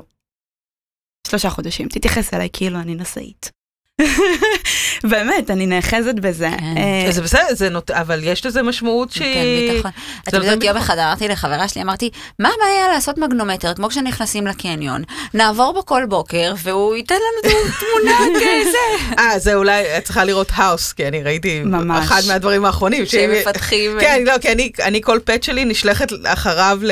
שלושה 1.27 1.49
חודשים, 1.49 1.87
תתייחס 1.87 2.33
אליי 2.33 2.49
כאילו 2.53 2.79
אני 2.79 2.95
נשאית. 2.95 3.56
באמת, 5.11 5.51
אני 5.51 5.65
נאחזת 5.65 6.15
בזה. 6.15 6.49
כן. 6.59 6.77
אה, 6.77 7.11
זה 7.11 7.21
בסדר, 7.21 7.41
זה 7.51 7.69
נות... 7.69 7.91
אבל 7.91 8.23
יש 8.23 8.45
לזה 8.45 8.63
משמעות 8.63 9.11
שהיא... 9.11 9.33
כן, 9.33 9.73
ביטחון. 9.73 9.91
את 10.27 10.31
זה 10.31 10.37
יודעת, 10.37 10.63
יום. 10.63 10.77
אחד 10.77 10.97
אמרתי 10.97 11.27
לחברה 11.27 11.67
שלי, 11.67 11.81
אמרתי, 11.81 12.09
מה 12.39 12.49
הבעיה 12.55 12.87
לעשות 12.93 13.17
מגנומטר, 13.17 13.73
כמו 13.73 13.89
כשנכנסים 13.89 14.47
לקניון, 14.47 15.03
נעבור 15.33 15.73
בו 15.73 15.85
כל 15.85 16.03
בוקר, 16.09 16.53
והוא 16.63 16.95
ייתן 16.95 17.15
לנו 17.15 17.53
תמונה 17.79 18.17
כזה. 18.35 19.13
אה, 19.19 19.39
זה 19.39 19.55
אולי, 19.55 19.97
את 19.97 20.03
צריכה 20.03 20.23
לראות 20.23 20.51
האוס, 20.55 20.93
כי 20.93 21.07
אני 21.07 21.23
ראיתי 21.23 21.61
ממש. 21.63 22.05
אחד 22.05 22.21
מהדברים 22.27 22.65
האחרונים. 22.65 23.05
שהם 23.05 23.31
מפתחים... 23.31 23.97
כן, 23.99 24.23
לא, 24.25 24.37
כי 24.37 24.51
אני, 24.51 24.71
אני 24.83 25.01
כל 25.01 25.19
פט 25.23 25.43
שלי 25.43 25.65
נשלחת 25.65 26.11
אחריו 26.25 26.79
ל, 26.81 26.91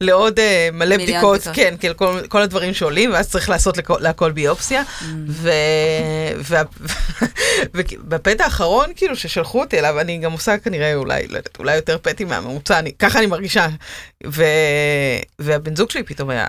לעוד 0.00 0.38
uh, 0.38 0.42
מלא 0.72 0.96
בדיקות, 0.96 1.36
בדיקות. 1.40 1.54
כן, 1.56 1.74
כן, 1.80 1.92
כל, 1.96 2.20
כל 2.28 2.42
הדברים 2.42 2.74
שעולים, 2.74 3.12
ואז 3.12 3.30
צריך 3.30 3.48
לעשות 3.48 3.76
לכל, 3.76 3.96
להכל 4.00 4.30
ביופסיה. 4.32 4.82
Mm. 4.82 5.04
ו- 5.28 5.50
וה- 6.48 6.62
ובפט 7.74 8.40
האחרון, 8.40 8.86
כאילו, 8.96 9.16
ששלחו 9.16 9.60
אותי 9.60 9.78
אליו, 9.78 10.00
אני 10.00 10.18
גם 10.18 10.32
עושה 10.32 10.58
כנראה 10.58 10.94
אולי, 10.94 11.26
לא 11.28 11.36
יודעת, 11.36 11.56
אולי 11.58 11.76
יותר 11.76 11.98
פטים 12.02 12.28
מהממוצע, 12.28 12.78
אני, 12.78 12.92
ככה 12.98 13.18
אני 13.18 13.26
מרגישה. 13.26 13.66
ו- 14.26 14.44
והבן 15.38 15.76
זוג 15.76 15.90
שלי 15.90 16.02
פתאום 16.02 16.30
היה, 16.30 16.48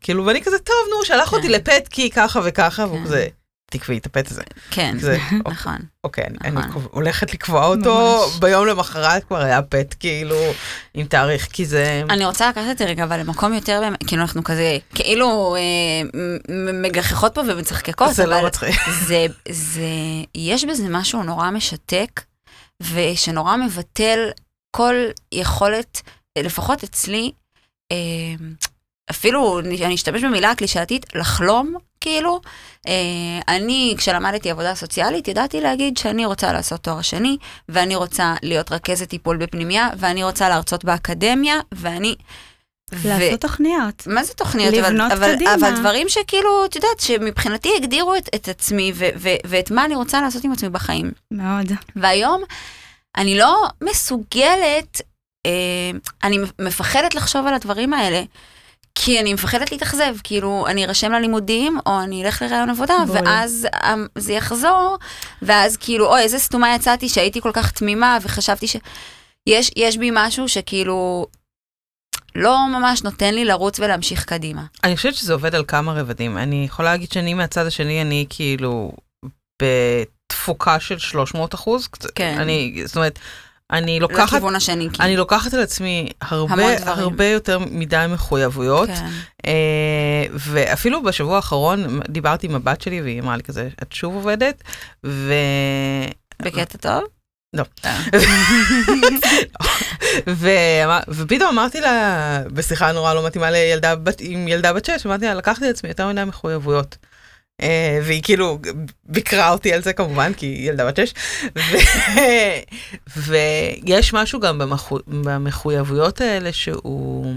כאילו, 0.00 0.26
ואני 0.26 0.42
כזה, 0.42 0.58
טוב, 0.58 0.76
נו, 0.90 1.04
שלח 1.04 1.32
אותי 1.32 1.46
כן. 1.46 1.52
לפט 1.52 1.88
כי 1.90 2.10
ככה 2.10 2.40
וככה, 2.44 2.84
והוא 2.86 2.98
כן. 2.98 3.04
כזה, 3.04 3.26
תקבעי 3.70 3.98
את 3.98 4.06
הפט 4.06 4.30
הזה. 4.30 4.42
כן, 4.70 4.96
זה, 4.98 5.18
נכון. 5.52 5.76
אוקיי, 6.04 6.24
אני- 6.24 6.38
אני 6.44 6.50
נכון. 6.56 6.72
קוב- 6.72 6.88
הולכת 6.90 7.34
לקבוע 7.34 7.66
אותו, 7.66 8.24
ממש. 8.28 8.38
ביום 8.40 8.66
למחרת 8.66 9.24
כבר 9.24 9.36
היה 9.42 9.62
פט, 9.62 9.94
כאילו, 10.00 10.36
עם 10.94 11.06
תאריך, 11.06 11.48
כי 11.52 11.66
זה... 11.66 12.02
אני 12.10 12.24
רוצה 12.24 12.48
לקחת 12.48 12.64
את 12.70 12.78
זה 12.78 12.84
רגע, 12.84 13.04
אבל 13.04 13.20
למקום 13.20 13.52
יותר, 13.54 13.80
כאילו 14.06 14.22
אנחנו 14.22 14.44
כזה, 14.44 14.76
כאילו 14.94 15.56
אה, 15.56 16.20
מגחכות 16.82 17.34
פה 17.34 17.40
ומצחקקות, 17.48 18.14
זה 18.14 18.26
לא 18.26 18.38
אבל 18.38 18.46
מצחיק. 18.46 18.74
זה, 19.08 19.26
זה, 19.48 19.80
יש 20.34 20.64
בזה 20.64 20.84
משהו 20.88 21.22
נורא 21.22 21.50
משתק, 21.50 22.20
ושנורא 22.92 23.56
מבטל 23.56 24.18
כל 24.70 24.94
יכולת, 25.32 26.02
לפחות 26.38 26.84
אצלי, 26.84 27.32
אה, 27.92 27.96
אפילו, 29.10 29.60
אני 29.60 29.94
אשתמש 29.94 30.24
במילה 30.24 30.50
הקלישאתית, 30.50 31.06
לחלום, 31.14 31.74
כאילו. 32.00 32.40
אה, 32.88 32.92
אני, 33.48 33.94
כשלמדתי 33.98 34.50
עבודה 34.50 34.74
סוציאלית, 34.74 35.28
ידעתי 35.28 35.60
להגיד 35.60 35.96
שאני 35.96 36.26
רוצה 36.26 36.52
לעשות 36.52 36.80
תואר 36.80 37.02
שני, 37.02 37.36
ואני 37.68 37.96
רוצה 37.96 38.34
להיות 38.42 38.72
רכזת 38.72 39.08
טיפול 39.08 39.36
בפנימייה, 39.36 39.88
ואני 39.98 40.24
רוצה 40.24 40.48
להרצות 40.48 40.84
באקדמיה, 40.84 41.60
ואני... 41.72 42.16
ו- 42.94 43.08
לעשות 43.08 43.40
תוכניות. 43.40 44.06
מה 44.06 44.24
זה 44.24 44.34
תוכניות? 44.34 44.74
אבל- 44.74 44.88
לבנות 44.88 45.12
אבל, 45.12 45.34
קדימה. 45.34 45.54
אבל 45.54 45.80
דברים 45.80 46.08
שכאילו, 46.08 46.64
את 46.64 46.76
יודעת, 46.76 47.00
שמבחינתי 47.00 47.68
הגדירו 47.76 48.14
את, 48.16 48.28
את 48.34 48.48
עצמי 48.48 48.92
ו- 48.94 49.08
ו- 49.16 49.36
ואת 49.44 49.70
מה 49.70 49.84
אני 49.84 49.94
רוצה 49.94 50.20
לעשות 50.20 50.44
עם 50.44 50.52
עצמי 50.52 50.68
בחיים. 50.68 51.10
מאוד. 51.30 51.72
והיום 51.96 52.42
אני 53.16 53.38
לא 53.38 53.66
מסוגלת, 53.82 55.00
אה, 55.46 55.50
אני 56.24 56.38
מפחדת 56.58 57.14
לחשוב 57.14 57.46
על 57.46 57.54
הדברים 57.54 57.92
האלה. 57.92 58.22
כי 58.94 59.20
אני 59.20 59.34
מפחדת 59.34 59.72
להתאכזב, 59.72 60.14
כאילו, 60.24 60.66
אני 60.66 60.84
ארשם 60.84 61.12
ללימודים, 61.12 61.78
או 61.86 62.00
אני 62.00 62.24
אלך 62.24 62.42
לראיון 62.42 62.70
עבודה, 62.70 62.94
בול. 63.06 63.16
ואז 63.16 63.66
אה, 63.74 63.94
זה 64.18 64.32
יחזור, 64.32 64.96
ואז 65.42 65.76
כאילו, 65.76 66.06
אוי, 66.06 66.20
איזה 66.20 66.38
סתומה 66.38 66.74
יצאתי 66.74 67.08
שהייתי 67.08 67.40
כל 67.40 67.50
כך 67.52 67.70
תמימה, 67.70 68.18
וחשבתי 68.22 68.66
ש... 68.66 68.76
יש, 69.46 69.70
יש 69.76 69.96
בי 69.96 70.10
משהו 70.12 70.48
שכאילו 70.48 71.26
לא 72.34 72.58
ממש 72.68 73.02
נותן 73.02 73.34
לי 73.34 73.44
לרוץ 73.44 73.80
ולהמשיך 73.80 74.24
קדימה. 74.24 74.62
אני 74.84 74.96
חושבת 74.96 75.14
שזה 75.14 75.32
עובד 75.32 75.54
על 75.54 75.64
כמה 75.68 75.92
רבדים. 75.92 76.38
אני 76.38 76.64
יכולה 76.64 76.90
להגיד 76.90 77.12
שאני 77.12 77.34
מהצד 77.34 77.66
השני, 77.66 78.02
אני 78.02 78.26
כאילו 78.28 78.92
בתפוקה 79.62 80.80
של 80.80 80.98
300 80.98 81.54
אחוז. 81.54 81.88
כן. 82.14 82.36
אני, 82.38 82.82
זאת 82.84 82.96
אומרת, 82.96 83.18
אני 83.72 84.00
לוקחת... 84.00 84.32
לכיוון 84.32 84.56
השני, 84.56 84.88
כאילו. 84.92 85.04
אני 85.04 85.16
לוקחת 85.16 85.54
על 85.54 85.60
עצמי 85.60 86.08
הרבה. 86.20 86.76
הרבה 86.86 87.26
יותר 87.26 87.58
מדי 87.58 88.06
מחויבויות, 88.08 88.88
כן. 88.88 89.06
אה, 89.46 90.24
ואפילו 90.34 91.02
בשבוע 91.02 91.36
האחרון 91.36 92.00
דיברתי 92.08 92.46
עם 92.46 92.54
הבת 92.54 92.80
שלי 92.80 93.02
והיא 93.02 93.20
אמרה 93.20 93.36
לי 93.36 93.42
כזה, 93.42 93.68
את 93.82 93.92
שוב 93.92 94.14
עובדת? 94.14 94.62
ו... 95.06 95.34
בקטע 96.42 96.78
טוב? 96.78 97.04
לא. 97.54 97.64
אה. 97.84 98.00
ופתאום 101.08 101.48
אמרתי 101.48 101.80
לה, 101.80 102.42
בשיחה 102.46 102.92
נורא 102.92 103.14
לא 103.14 103.26
מתאימה 103.26 103.50
לילדה 103.50 103.96
בת, 103.96 104.20
עם 104.20 104.48
ילדה 104.48 104.72
בת 104.72 104.84
שש, 104.84 105.06
אמרתי 105.06 105.24
לה, 105.24 105.34
לקחתי 105.34 105.66
לעצמי 105.66 105.88
יותר 105.88 106.08
מדי 106.08 106.24
מחויבויות. 106.24 106.96
אה, 107.62 108.00
והיא 108.02 108.22
כאילו 108.22 108.58
ביקרה 109.04 109.50
אותי 109.50 109.72
על 109.72 109.82
זה 109.82 109.92
כמובן, 109.92 110.32
כי 110.34 110.46
היא 110.46 110.68
ילדה 110.68 110.86
בת 110.86 110.96
שש. 110.96 111.14
ויש 113.26 114.12
משהו 114.12 114.40
גם 114.40 114.58
במחו, 114.58 114.98
במחויבויות 115.06 116.20
האלה 116.20 116.52
שהוא, 116.52 117.34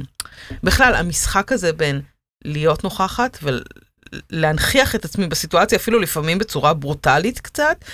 בכלל, 0.63 0.95
המשחק 0.95 1.51
הזה 1.51 1.73
בין 1.73 2.01
להיות 2.45 2.83
נוכחת 2.83 3.37
ולהנכיח 3.43 4.95
את 4.95 5.05
עצמי 5.05 5.27
בסיטואציה, 5.27 5.77
אפילו 5.77 5.99
לפעמים 5.99 6.37
בצורה 6.37 6.73
ברוטלית 6.73 7.39
קצת, 7.39 7.85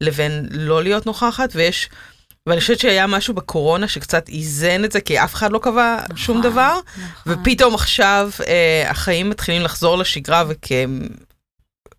לבין 0.00 0.46
לא 0.50 0.82
להיות 0.82 1.06
נוכחת, 1.06 1.48
ויש, 1.54 1.88
ואני 2.46 2.60
חושבת 2.60 2.78
שהיה 2.78 3.06
משהו 3.06 3.34
בקורונה 3.34 3.88
שקצת 3.88 4.28
איזן 4.28 4.84
את 4.84 4.92
זה, 4.92 5.00
כי 5.00 5.24
אף 5.24 5.34
אחד 5.34 5.52
לא 5.52 5.58
קבע 5.58 5.98
שום 6.16 6.38
נכון, 6.38 6.50
דבר, 6.50 6.78
נכון. 7.02 7.32
ופתאום 7.32 7.74
עכשיו 7.74 8.30
אה, 8.46 8.90
החיים 8.90 9.30
מתחילים 9.30 9.62
לחזור 9.62 9.98
לשגרה, 9.98 10.44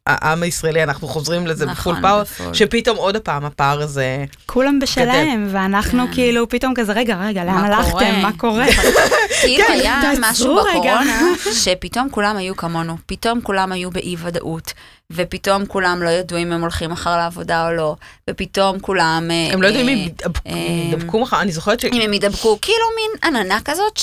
וכעם 0.07 0.43
הישראלי 0.43 0.83
אנחנו 0.83 1.07
חוזרים 1.07 1.47
לזה 1.47 1.65
בפול 1.65 1.73
נכון, 1.93 2.01
פאוור, 2.01 2.21
בפול. 2.23 2.53
שפתאום 2.53 2.97
עוד 2.97 3.17
פעם 3.17 3.45
הפער 3.45 3.81
הזה, 3.81 4.25
כולם 4.45 4.79
בשלהם, 4.79 5.47
ואנחנו 5.51 6.07
כן. 6.07 6.13
כאילו 6.13 6.49
פתאום 6.49 6.73
כזה, 6.75 6.93
רגע, 6.93 7.17
רגע, 7.21 7.43
לאן 7.45 7.57
הלכתם? 7.57 8.19
מה 8.21 8.31
קורה? 8.37 8.65
כאילו 9.41 9.65
כן, 9.67 9.73
היה 9.73 10.01
משהו 10.19 10.55
רגע. 10.55 10.69
בקורונה, 10.69 11.19
שפתאום 11.53 12.09
כולם 12.09 12.37
היו 12.37 12.55
כמונו, 12.57 12.97
פתאום 13.05 13.41
כולם 13.41 13.71
היו 13.71 13.89
באי 13.91 14.15
ודאות, 14.19 14.73
ופתאום 15.13 15.65
כולם 15.65 16.03
לא 16.03 16.09
ידעו 16.09 16.39
אם 16.39 16.51
הם 16.51 16.61
הולכים 16.61 16.89
מחר 16.89 17.17
לעבודה 17.17 17.67
או 17.67 17.73
לא, 17.73 17.95
ופתאום 18.29 18.79
כולם... 18.79 19.27
אה, 19.31 19.53
הם 19.53 19.61
לא 19.61 19.67
יודעים 19.67 19.89
אם 19.89 19.97
אה, 19.97 20.05
ידבקו- 20.05 20.49
אה, 20.49 20.91
ידבקו 20.91 21.19
מחר, 21.21 21.41
אני 21.41 21.51
זוכרת 21.51 21.79
ש... 21.79 21.85
אם 21.85 22.01
הם 22.01 22.13
ידבקו, 22.13 22.57
כאילו 22.61 22.85
מין 22.95 23.35
עננה 23.35 23.59
כזאת 23.65 23.97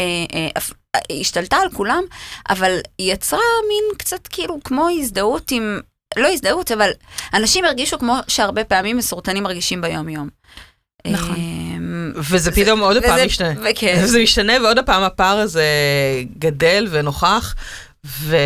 שהשתלטה 0.00 1.56
על 1.56 1.68
כולם, 1.72 2.02
אבל 2.50 2.78
היא 2.98 3.12
יצרה 3.12 3.40
מין 3.68 3.98
קצת 3.98 4.26
כאילו 4.26 4.58
כמו 4.64 4.88
הזדהות 4.98 5.50
עם, 5.50 5.80
לא 6.16 6.28
הזדהות, 6.28 6.72
אבל 6.72 6.90
אנשים 7.34 7.64
הרגישו 7.64 7.98
כמו 7.98 8.16
שהרבה 8.28 8.64
פעמים 8.64 8.96
מסורתנים 8.96 9.42
מרגישים 9.42 9.80
ביום-יום. 9.80 10.28
נכון. 11.06 11.34
אמ, 11.36 12.12
וזה 12.16 12.52
פתאום 12.52 12.80
עוד 12.80 13.02
פעם 13.02 13.26
משתנה. 13.26 13.52
וכן. 13.70 14.06
זה 14.06 14.22
משתנה 14.22 14.52
ועוד 14.62 14.78
פעם 14.86 15.02
הפער 15.02 15.38
הזה 15.38 15.64
גדל 16.38 16.88
ונוכח, 16.90 17.54
ו... 18.04 18.36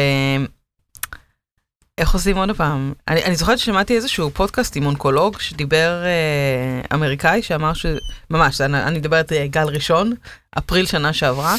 איך 2.01 2.15
עושים 2.15 2.37
עוד 2.37 2.57
פעם? 2.57 2.93
אני, 3.09 3.25
אני 3.25 3.37
זוכרת 3.37 3.59
ששמעתי 3.59 3.97
איזשהו 3.97 4.31
פודקאסט 4.31 4.77
עם 4.77 4.87
אונקולוג 4.87 5.41
שדיבר 5.41 6.03
אה, 6.05 6.97
אמריקאי 6.97 7.43
שאמר 7.43 7.75
ש... 7.75 7.87
ממש, 8.31 8.61
אני, 8.61 8.83
אני 8.83 8.99
מדברת 8.99 9.33
אה, 9.33 9.47
גל 9.47 9.67
ראשון, 9.67 10.13
אפריל 10.59 10.87
שנה 10.87 11.13
שעברה, 11.13 11.57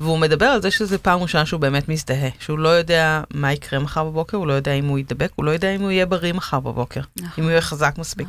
והוא 0.00 0.18
מדבר 0.18 0.46
על 0.46 0.62
זה 0.62 0.70
שזה 0.70 0.98
פעם 0.98 1.22
ראשונה 1.22 1.46
שהוא 1.46 1.60
באמת 1.60 1.88
מזדהה, 1.88 2.28
שהוא 2.38 2.58
לא 2.58 2.68
יודע 2.68 3.22
מה 3.34 3.52
יקרה 3.52 3.78
מחר 3.78 4.04
בבוקר, 4.04 4.36
הוא 4.36 4.46
לא 4.46 4.52
יודע 4.52 4.72
אם 4.72 4.86
הוא 4.86 4.98
ידבק, 4.98 5.30
הוא 5.34 5.44
לא 5.44 5.50
יודע 5.50 5.70
אם 5.74 5.80
הוא 5.80 5.90
יהיה 5.90 6.06
בריא 6.06 6.32
מחר 6.32 6.60
בבוקר, 6.60 7.00
נכון. 7.16 7.30
אם 7.38 7.42
הוא 7.42 7.50
יהיה 7.50 7.60
חזק 7.60 7.94
מספיק. 7.98 8.28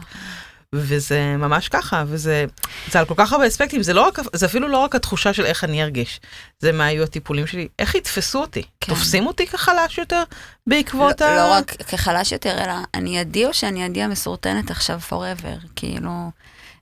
וזה 0.75 1.35
ממש 1.37 1.69
ככה, 1.69 2.03
וזה 2.07 2.45
זה 2.91 2.99
על 2.99 3.05
כל 3.05 3.13
כך 3.17 3.33
הרבה 3.33 3.47
אספקטים, 3.47 3.83
זה, 3.83 3.93
לא 3.93 4.07
רק, 4.07 4.19
זה 4.33 4.45
אפילו 4.45 4.67
לא 4.67 4.77
רק 4.77 4.95
התחושה 4.95 5.33
של 5.33 5.45
איך 5.45 5.63
אני 5.63 5.83
ארגיש, 5.83 6.19
זה 6.59 6.71
מה 6.71 6.85
היו 6.85 7.03
הטיפולים 7.03 7.47
שלי, 7.47 7.67
איך 7.79 7.95
יתפסו 7.95 8.41
אותי, 8.41 8.61
כן. 8.81 8.93
תופסים 8.93 9.27
אותי 9.27 9.47
כחלש 9.47 9.97
יותר 9.97 10.23
בעקבות 10.67 11.21
לא, 11.21 11.25
ה... 11.25 11.35
לא 11.35 11.51
רק 11.51 11.71
כחלש 11.71 12.31
יותר, 12.31 12.63
אלא 12.63 12.73
אני 12.93 13.19
עדי 13.19 13.45
או 13.45 13.53
שאני 13.53 13.83
עדי 13.83 14.03
המסורטנת 14.03 14.71
עכשיו 14.71 14.99
forever, 15.09 15.67
כאילו, 15.75 16.31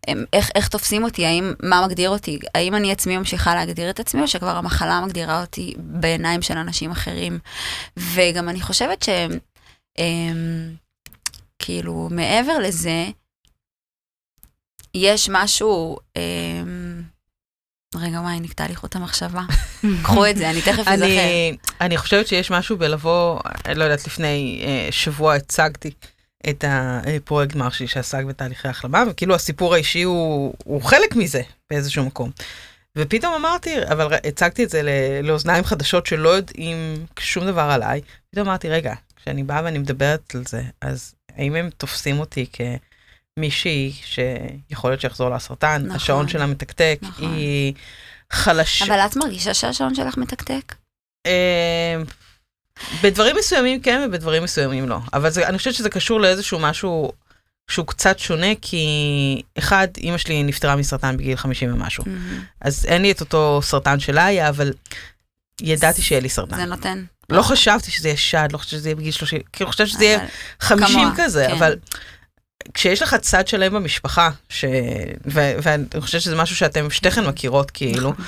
הם- 0.08 0.26
איך, 0.34 0.50
איך 0.56 0.68
תופסים 0.68 1.04
אותי, 1.04 1.26
האם, 1.26 1.54
מה 1.64 1.86
מגדיר 1.88 2.10
אותי, 2.10 2.40
האם 2.56 2.76
אני 2.76 2.92
עצמי 2.92 3.18
ממשיכה 3.18 3.56
להגדיר 3.56 3.90
את 3.90 4.00
עצמי, 4.00 4.22
או 4.22 4.28
שכבר 4.28 4.58
המחלה 4.58 5.02
מגדירה 5.02 5.42
אותי 5.42 5.74
בעיניים 5.78 6.42
של 6.42 6.58
אנשים 6.58 6.92
אחרים. 6.92 7.40
וגם 7.98 8.50
אני 8.50 8.62
חושבת 8.62 9.04
ש... 9.04 9.10
אמ, 10.00 10.70
כאילו, 11.60 12.08
מעבר 12.12 12.60
לזה, 12.60 13.06
יש 14.94 15.30
משהו, 15.32 15.98
אמ, 16.16 17.02
רגע, 17.96 18.20
וואי, 18.22 18.40
נקטע 18.40 18.68
לי 18.68 18.76
חוט 18.76 18.96
המחשבה. 18.96 19.42
קחו 20.04 20.26
את 20.28 20.38
זה, 20.38 20.50
אני 20.50 20.62
תכף 20.62 20.88
אזכר. 20.88 21.06
אני, 21.06 21.58
אני 21.82 21.98
חושבת 21.98 22.28
שיש 22.28 22.52
משהו 22.52 22.78
בלבוא, 22.78 23.40
לא 23.76 23.84
יודעת, 23.84 24.08
לפני 24.08 24.62
אה, 24.66 24.92
שבוע 24.92 25.36
הצגתי 25.36 25.92
את 26.50 26.66
הפרויקט 26.68 27.54
גמר 27.54 27.70
שלי 27.70 27.88
שעסק 27.88 28.24
בתהליכי 28.24 28.68
החלמה, 28.68 29.04
וכאילו 29.10 29.36
הסיפור 29.36 29.74
האישי 29.74 30.02
הוא, 30.02 30.54
הוא 30.64 30.82
חלק 30.82 31.16
מזה 31.16 31.42
באיזשהו 31.70 32.06
מקום. 32.06 32.32
ופתאום 32.96 33.34
אמרתי, 33.34 33.76
אבל 33.92 34.14
הצגתי 34.28 34.64
את 34.64 34.70
זה 34.70 34.82
לאוזניים 35.24 35.64
חדשות 35.64 36.06
שלא 36.06 36.30
יודעים 36.30 37.06
שום 37.20 37.46
דבר 37.46 37.62
עליי, 37.62 38.02
פתאום 38.32 38.48
אמרתי, 38.48 38.70
רגע, 38.70 38.94
כשאני 39.16 39.44
באה 39.44 39.62
ואני 39.64 39.80
מדברת 39.80 40.36
על 40.36 40.44
זה, 40.48 40.62
אז 40.82 41.14
האם 41.36 41.56
הם 41.56 41.70
תופסים 41.78 42.20
אותי 42.20 42.46
כמישהי 43.36 43.94
שיכול 44.06 44.92
להיות 44.92 45.02
שיחזור 45.02 45.30
לה 45.30 45.40
סרטן, 45.40 45.82
נכון. 45.86 45.96
השעון 45.96 46.28
שלה 46.28 46.46
מתקתק, 46.46 47.00
נכון. 47.02 47.34
היא 47.34 47.74
חלשה. 48.32 48.86
אבל 48.86 49.00
את 49.00 49.16
מרגישה 49.16 49.54
שהשעון 49.54 49.96
שלך 49.96 50.18
מתקתק? 50.18 50.76
אה, 51.26 52.02
בדברים 53.04 53.36
מסוימים 53.40 53.82
כן 53.82 54.02
ובדברים 54.08 54.44
מסוימים 54.44 54.90
לא. 54.90 54.98
אבל 55.14 55.30
זה, 55.30 55.48
אני 55.48 55.58
חושבת 55.58 55.74
שזה 55.74 55.90
קשור 55.90 56.22
לאיזשהו 56.22 56.60
משהו 56.60 57.12
שהוא 57.72 57.88
קצת 57.88 58.20
שונה, 58.20 58.48
כי 58.62 58.86
אחד, 59.58 59.88
אימא 59.98 60.18
שלי 60.18 60.44
נפטרה 60.44 60.76
מסרטן 60.76 61.18
בגיל 61.18 61.36
50 61.38 61.74
ומשהו. 61.74 62.04
אז 62.62 62.86
אין 62.86 63.02
לי 63.02 63.12
את 63.12 63.22
אותו 63.22 63.60
סרטן 63.64 64.00
שלה 64.00 64.26
היה, 64.26 64.50
אבל 64.50 64.74
ידעתי 65.62 66.02
שיהיה 66.02 66.22
לי 66.22 66.30
סרטן. 66.30 66.56
זה 66.56 66.66
נותן. 66.66 67.04
לא 67.30 67.42
חשבתי 67.42 67.92
שזה 67.92 68.08
יהיה 68.08 68.18
שד, 68.18 68.48
לא 68.52 68.58
חשבתי 68.58 68.76
שזה 68.76 68.90
יהיה 68.90 68.96
בגיל 68.96 69.12
30, 69.12 69.42
כאילו 69.54 69.70
חשבתי 69.70 69.90
שזה 69.90 70.04
יהיה 70.06 70.18
אבל- 70.18 70.28
50 70.60 70.88
כמוה, 71.00 71.12
כזה, 71.18 71.46
כן. 71.50 71.56
אבל 71.56 71.76
כשיש 72.74 73.02
לך 73.02 73.16
צד 73.16 73.48
שלם 73.48 73.74
במשפחה, 73.74 74.30
ש... 74.50 74.66
ו... 75.26 75.40
ואני 75.62 75.86
חושבת 76.00 76.22
שזה 76.22 76.36
משהו 76.36 76.56
שאתם 76.56 76.90
שתיכן 76.90 77.26
מכירות, 77.26 77.72
כאילו, 77.72 78.10
נכון. 78.10 78.26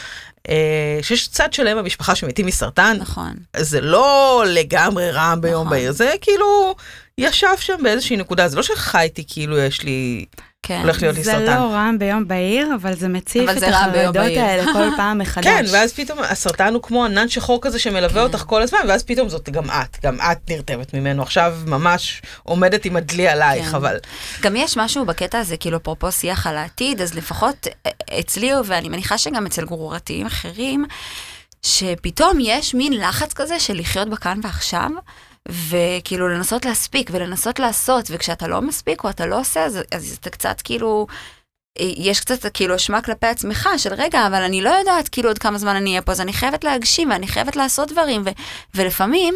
אה, 0.50 1.00
שיש 1.02 1.28
צד 1.28 1.54
שלם 1.54 1.78
במשפחה 1.78 2.16
שמתים 2.16 2.46
מסרטן, 2.46 2.98
נכון. 3.00 3.34
זה 3.58 3.82
לא 3.82 4.44
לגמרי 4.48 5.12
רע 5.12 5.36
ביום 5.36 5.66
נכון. 5.66 5.70
בהיר, 5.70 5.92
זה 5.92 6.14
כאילו 6.22 6.76
ישב 7.18 7.48
שם 7.60 7.84
באיזושהי 7.84 8.18
נקודה, 8.18 8.48
זה 8.48 8.56
לא 8.56 8.64
שחייתי 8.64 9.24
כאילו 9.28 9.58
יש 9.58 9.84
לי, 9.84 10.26
כן. 10.64 10.80
הולך 10.82 11.02
להיות 11.02 11.16
לי 11.16 11.24
זה 11.24 11.32
סרטן. 11.32 11.58
לא 11.58 11.62
רע 11.62 11.90
ביום 12.00 12.28
בהיר, 12.28 12.76
אבל 12.76 12.96
זה 12.96 13.08
מציף 13.08 13.44
אבל 13.44 13.54
את 13.56 13.60
זה 13.60 13.70
רע 13.70 13.88
ביום 13.88 14.16
החרדות. 14.18 14.38
האלה 14.38 14.74
כל 14.74 14.88
פעם 14.98 15.18
מחדש. 15.18 15.46
כן, 15.46 15.66
ואז 15.72 15.94
פתאום 15.94 16.20
הסרטן 16.20 16.74
הוא 16.74 16.82
כמו 16.82 17.06
ענן 17.06 17.30
שחור 17.30 17.60
כזה 17.62 17.80
שמלווה 17.80 18.24
אותך 18.24 18.44
כל 18.48 18.62
הזמן, 18.62 18.80
ואז 18.88 19.04
פתאום 19.04 19.30
זאת 19.30 19.50
גם 19.50 19.70
את, 19.70 19.98
גם 20.04 20.18
את 20.32 20.50
נרטבת 20.50 20.94
ממנו, 20.94 21.22
עכשיו 21.22 21.56
ממש 21.66 22.22
עומדת 22.44 22.86
עם 22.86 22.96
הדלי 22.96 23.28
עלייך, 23.28 23.70
כן. 23.70 23.76
אבל 23.76 23.98
גם 24.42 24.56
יש 24.56 24.78
משהו 24.78 25.06
בקטע 25.06 25.40
הזה, 25.40 25.58
כאילו, 25.58 25.78
אפרופו 25.78 26.12
שיח 26.12 26.48
על 26.48 26.58
העתיד, 26.58 27.02
אז 27.02 27.14
לפחות 27.14 27.68
אצלי, 28.20 28.52
ואני 28.66 28.90
מניחה 28.90 29.18
שגם 29.18 29.46
אצל 29.46 29.66
גרורתיים 29.66 30.26
אחרים, 30.26 30.86
שפתאום 31.62 32.38
יש 32.42 32.74
מין 32.74 32.94
לחץ 32.94 33.34
כזה 33.34 33.60
של 33.60 33.80
לחיות 33.80 34.10
בכאן 34.10 34.40
ועכשיו, 34.44 34.90
וכאילו 35.48 36.28
לנסות 36.30 36.66
להספיק 36.66 37.10
ולנסות 37.14 37.60
לעשות, 37.60 38.06
וכשאתה 38.10 38.48
לא 38.48 38.62
מספיק 38.62 39.04
או 39.04 39.10
אתה 39.10 39.26
לא 39.26 39.40
עושה, 39.40 39.66
אז, 39.66 39.80
אז 39.92 40.18
אתה 40.22 40.30
קצת 40.30 40.62
כאילו... 40.64 41.08
יש 41.80 42.20
קצת 42.20 42.52
כאילו 42.54 42.76
אשמה 42.76 43.02
כלפי 43.02 43.28
עצמך 43.28 43.70
של 43.78 43.94
רגע, 43.94 44.28
אבל 44.28 44.42
אני 44.44 44.62
לא 44.62 44.70
יודעת 44.70 45.10
כאילו 45.10 45.30
עוד 45.30 45.38
כמה 45.38 45.58
זמן 45.58 45.76
אני 45.76 45.90
אהיה 45.90 46.02
פה, 46.02 46.12
אז 46.12 46.22
אני 46.22 46.34
חייבת 46.34 46.64
להגשים 46.64 47.10
ואני 47.10 47.28
חייבת 47.28 47.56
לעשות 47.56 47.92
דברים, 47.92 48.22
ו- 48.26 48.30
ולפעמים, 48.76 49.36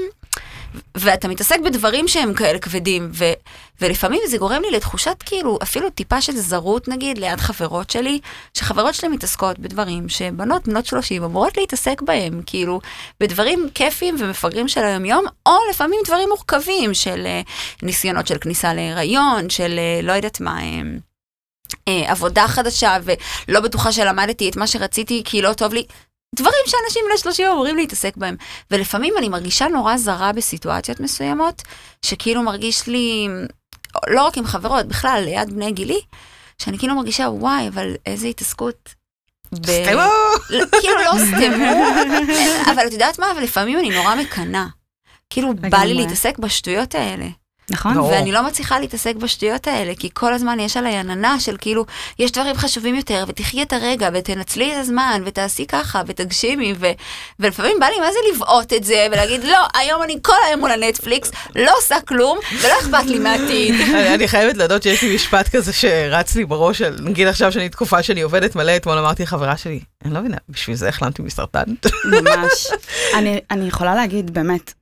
ואתה 0.96 1.28
מתעסק 1.28 1.60
בדברים 1.66 2.08
שהם 2.08 2.34
כאלה 2.34 2.60
כבדים, 2.60 3.10
ו- 3.14 3.34
ולפעמים 3.82 4.22
זה 4.28 4.38
גורם 4.38 4.62
לי 4.62 4.72
לתחושת 4.72 5.16
כאילו, 5.26 5.60
אפילו 5.64 5.90
טיפה 5.90 6.22
של 6.22 6.36
זרות 6.36 6.88
נגיד, 6.88 7.18
ליד 7.18 7.40
חברות 7.40 7.90
שלי, 7.90 8.20
שחברות 8.54 8.96
שלי 8.96 9.08
מתעסקות 9.08 9.60
בדברים 9.60 10.10
שבנות 10.10 10.68
בנות 10.68 10.86
30 10.86 11.24
אמורות 11.24 11.58
להתעסק 11.58 12.02
בהם, 12.02 12.42
כאילו, 12.46 12.82
בדברים 13.20 13.70
כיפיים 13.74 14.16
ומפגרים 14.20 14.68
של 14.68 14.84
היומיום, 14.84 15.26
או 15.46 15.58
לפעמים 15.70 16.00
דברים 16.06 16.30
מורכבים 16.30 16.94
של 16.94 17.24
אה, 17.26 17.42
ניסיונות 17.84 18.28
של 18.28 18.38
כניסה 18.38 18.74
להיריון, 18.74 19.50
של 19.50 19.80
אה, 19.80 20.00
לא 20.04 20.14
יודעת 20.14 20.40
מה, 20.42 20.60
אה, 20.62 20.82
אה, 21.88 22.12
עבודה 22.12 22.48
חדשה, 22.48 22.98
ולא 23.04 23.60
בטוחה 23.60 23.92
שלמדתי 23.92 24.50
את 24.50 24.58
מה 24.58 24.68
שרציתי 24.68 25.22
כי 25.26 25.42
לא 25.42 25.54
טוב 25.54 25.74
לי. 25.74 25.86
דברים 26.36 26.64
שאנשים 26.66 27.02
בני 27.10 27.18
30 27.18 27.48
אמורים 27.52 27.76
להתעסק 27.78 28.18
בהם. 28.18 28.36
ולפעמים 28.72 29.14
אני 29.18 29.30
מרגישה 29.30 29.68
נורא 29.68 29.98
זרה 29.98 30.32
בסיטואציות 30.34 31.00
מסוימות, 31.00 31.62
שכאילו 32.06 32.44
מרגיש 32.44 32.88
לי, 32.88 33.28
לא 34.08 34.26
רק 34.26 34.38
עם 34.38 34.46
חברות, 34.46 34.86
בכלל, 34.88 35.22
ליד 35.26 35.54
בני 35.54 35.72
גילי, 35.72 36.00
שאני 36.60 36.78
כאילו 36.78 36.96
מרגישה, 36.96 37.24
וואי, 37.30 37.68
אבל 37.68 37.96
איזה 38.06 38.28
התעסקות. 38.28 38.90
ב- 39.54 39.66
סתמו! 39.66 40.12
כאילו 40.82 40.96
לא 41.06 41.12
סתמו, 41.26 41.86
אבל 42.72 42.88
את 42.88 42.94
יודעת 42.94 43.20
מה? 43.20 43.32
אבל 43.32 43.44
לפעמים 43.44 43.80
אני 43.80 43.90
נורא 43.90 44.16
מקנאה. 44.16 44.66
כאילו 45.30 45.54
בא 45.56 45.78
לי. 45.78 45.94
להתעסק 45.94 46.38
בשטויות 46.40 46.96
האלה. 46.96 47.26
נכון? 47.70 47.94
ברור. 47.94 48.12
ואני 48.12 48.32
לא 48.32 48.44
מצליחה 48.44 48.80
להתעסק 48.80 49.16
בשטויות 49.16 49.68
האלה, 49.68 49.94
כי 50.00 50.10
כל 50.14 50.34
הזמן 50.34 50.60
יש 50.60 50.78
עליי 50.78 50.96
עננה 50.96 51.40
של 51.40 51.56
כאילו, 51.62 51.86
יש 52.20 52.32
דברים 52.32 52.56
חשובים 52.56 52.96
יותר, 52.96 53.26
ותחי 53.28 53.62
את 53.62 53.74
הרגע, 53.74 54.10
ותנצלי 54.14 54.74
את 54.74 54.78
הזמן, 54.78 55.22
ותעשי 55.26 55.66
ככה, 55.66 56.02
ותגשימי, 56.08 56.74
ו... 56.80 56.88
ולפעמים 57.40 57.80
בא 57.80 57.86
לי 57.86 58.00
מה 58.00 58.12
זה 58.12 58.18
לבעוט 58.34 58.74
את 58.74 58.84
זה, 58.84 59.08
ולהגיד, 59.12 59.44
לא, 59.44 59.58
היום 59.74 60.04
אני 60.04 60.18
כל 60.22 60.34
היום 60.48 60.60
מול 60.60 60.72
הנטפליקס, 60.72 61.32
לא 61.56 61.78
עושה 61.78 61.96
כלום, 62.08 62.38
ולא 62.62 62.74
אכפת 62.82 63.06
לי 63.06 63.20
מהעתיד. 63.20 63.76
אני 64.16 64.26
אני 64.26 64.30
חייבת 64.30 64.58
להודות 64.58 64.84
שיש 64.84 65.02
לי 65.02 65.16
משפט 65.16 65.56
כזה 65.56 65.74
שרץ 65.74 66.36
לי 66.36 66.46
בראש, 66.46 66.82
נגיד 66.82 67.28
עכשיו 67.28 67.52
שאני 67.52 67.70
תקופה 67.70 68.04
שאני 68.04 68.22
עובדת 68.22 68.56
מלא, 68.56 68.76
אתמול 68.76 68.98
אמרתי 68.98 69.24
לחברה 69.24 69.58
שלי, 69.58 69.80
אני 70.06 70.14
לא 70.14 70.20
מבינה, 70.20 70.38
בשביל 70.50 70.76
זה 70.76 70.90
החלמתי 70.90 71.22
מסרטן. 71.22 71.64
ממש. 72.06 72.68
אני, 73.18 73.40
אני 73.52 73.68
יכולה 73.68 73.96
להגיד 73.96 74.34
באמת 74.34 74.74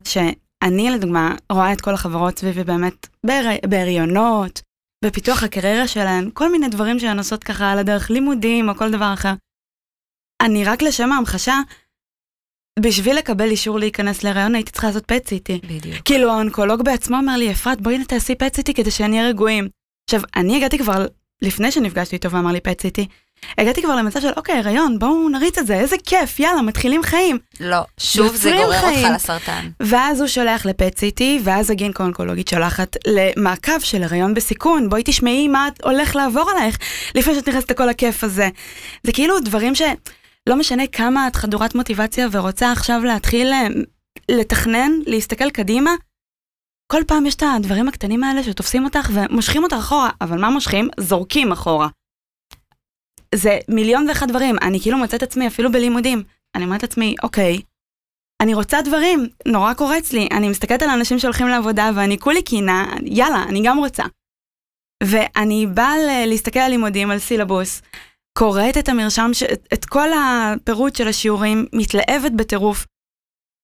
שאני 0.63 0.89
לדוגמה 0.89 1.36
רואה 1.52 1.73
את 1.73 1.82
כל 1.82 1.93
החברות 1.93 2.39
סביבי 2.39 2.63
באמת 2.63 3.08
בהר, 3.26 3.56
בהריונות, 3.69 4.62
בפיתוח 5.06 5.43
הקריירה 5.43 5.88
שלהן, 5.88 6.30
כל 6.34 6.52
מיני 6.52 6.67
דברים 6.67 6.99
שהן 6.99 7.17
עושות 7.17 7.43
ככה 7.43 7.71
על 7.71 7.80
הדרך, 7.80 8.10
לימודים 8.10 8.69
או 8.69 8.76
כל 8.76 8.91
דבר 8.91 9.13
אחר. 9.13 9.34
אני 10.41 10.65
רק 10.65 10.82
לשם 10.82 11.12
ההמחשה, 11.12 11.56
בשביל 12.80 13.17
לקבל 13.17 13.49
אישור 13.49 13.80
להיכנס 13.80 14.23
להריון 14.23 14.56
הייתי 14.56 14.71
צריכה 14.71 14.88
לעשות 14.88 15.06
פט 15.06 15.28
סיטי. 15.28 15.60
בדיוק. 15.63 16.06
כאילו 16.06 16.32
האונקולוג 16.32 16.86
בעצמו 16.86 17.17
אומר 17.17 17.38
לי, 17.38 17.52
אפרת 17.52 17.82
בואי 17.82 18.06
תעשי 18.06 18.36
פט 18.36 18.56
סיטי 18.56 18.73
כדי 18.73 18.91
שנהיה 18.91 19.28
רגועים. 19.28 19.69
עכשיו, 20.10 20.21
אני 20.36 20.58
הגעתי 20.58 20.78
כבר, 20.78 21.06
לפני 21.41 21.71
שנפגשתי 21.71 22.15
איתו 22.15 22.32
ואמר 22.32 22.52
לי 22.52 22.62
פט 22.62 22.82
סיטי, 22.82 23.08
הגעתי 23.58 23.82
כבר 23.82 23.95
למצב 23.95 24.19
של 24.21 24.32
אוקיי, 24.38 24.56
הריון, 24.58 24.99
בואו 24.99 25.29
נריץ 25.29 25.58
את 25.58 25.67
זה, 25.67 25.73
איזה 25.73 25.95
כיף, 26.06 26.39
יאללה, 26.39 26.62
מתחילים 26.62 27.03
חיים. 27.03 27.39
לא, 27.60 27.82
שוב 27.99 28.36
זה 28.36 28.51
גורר 28.51 28.79
חיים. 28.79 29.06
אותך 29.06 29.15
לסרטן. 29.15 29.69
ואז 29.79 30.19
הוא 30.19 30.27
שולח 30.27 30.65
לפט 30.65 30.97
סיטי, 30.97 31.39
ואז 31.43 31.69
הגינקו-אונקולוגית 31.69 32.47
שולחת 32.47 32.97
למעקב 33.08 33.79
של 33.79 34.03
הריון 34.03 34.34
בסיכון, 34.34 34.89
בואי 34.89 35.01
תשמעי 35.06 35.47
מה 35.47 35.67
הולך 35.84 36.15
לעבור 36.15 36.51
עלייך 36.51 36.77
לפני 37.15 37.36
שאת 37.36 37.49
נכנסת 37.49 37.71
לכל 37.71 37.89
הכיף 37.89 38.23
הזה. 38.23 38.49
זה 39.03 39.12
כאילו 39.12 39.39
דברים 39.39 39.75
שלא 39.75 40.56
משנה 40.56 40.88
כמה 40.88 41.27
את 41.27 41.36
חדורת 41.36 41.75
מוטיבציה 41.75 42.27
ורוצה 42.32 42.71
עכשיו 42.71 43.01
להתחיל 43.03 43.53
אה, 43.53 43.67
לתכנן, 44.29 44.91
להסתכל 45.06 45.49
קדימה, 45.49 45.91
כל 46.91 47.01
פעם 47.08 47.25
יש 47.25 47.36
את 47.36 47.43
הדברים 47.56 47.88
הקטנים 47.88 48.23
האלה 48.23 48.43
שתופסים 48.43 48.84
אותך 48.84 49.10
ומושכים 49.13 49.63
אותך 49.63 49.75
אחורה, 49.75 50.10
אבל 50.21 50.41
מה 50.41 50.49
מושכים? 50.49 50.89
זורקים 50.99 51.51
אחורה. 51.51 51.88
זה 53.33 53.59
מיליון 53.67 54.09
ואחד 54.09 54.27
דברים, 54.29 54.55
אני 54.61 54.79
כאילו 54.79 54.97
מוצאת 54.97 55.23
עצמי 55.23 55.47
אפילו 55.47 55.71
בלימודים. 55.71 56.23
אני 56.55 56.65
אומרת 56.65 56.83
לעצמי, 56.83 57.15
אוקיי, 57.23 57.61
אני 58.41 58.53
רוצה 58.53 58.81
דברים, 58.81 59.27
נורא 59.47 59.73
קורץ 59.73 60.13
לי, 60.13 60.27
אני 60.31 60.49
מסתכלת 60.49 60.81
על 60.81 60.89
אנשים 60.89 61.19
שהולכים 61.19 61.47
לעבודה 61.47 61.91
ואני 61.95 62.19
כולי 62.19 62.41
קינה, 62.41 62.95
יאללה, 63.05 63.43
אני 63.43 63.61
גם 63.65 63.77
רוצה. 63.77 64.03
ואני 65.03 65.67
באה 65.73 66.25
להסתכל 66.25 66.59
על 66.59 66.71
לימודים, 66.71 67.11
על 67.11 67.19
סילבוס, 67.19 67.81
קוראת 68.37 68.77
את 68.77 68.89
המרשם. 68.89 69.31
את 69.73 69.85
כל 69.85 70.09
הפירוט 70.13 70.95
של 70.95 71.07
השיעורים, 71.07 71.65
מתלהבת 71.73 72.31
בטירוף, 72.31 72.85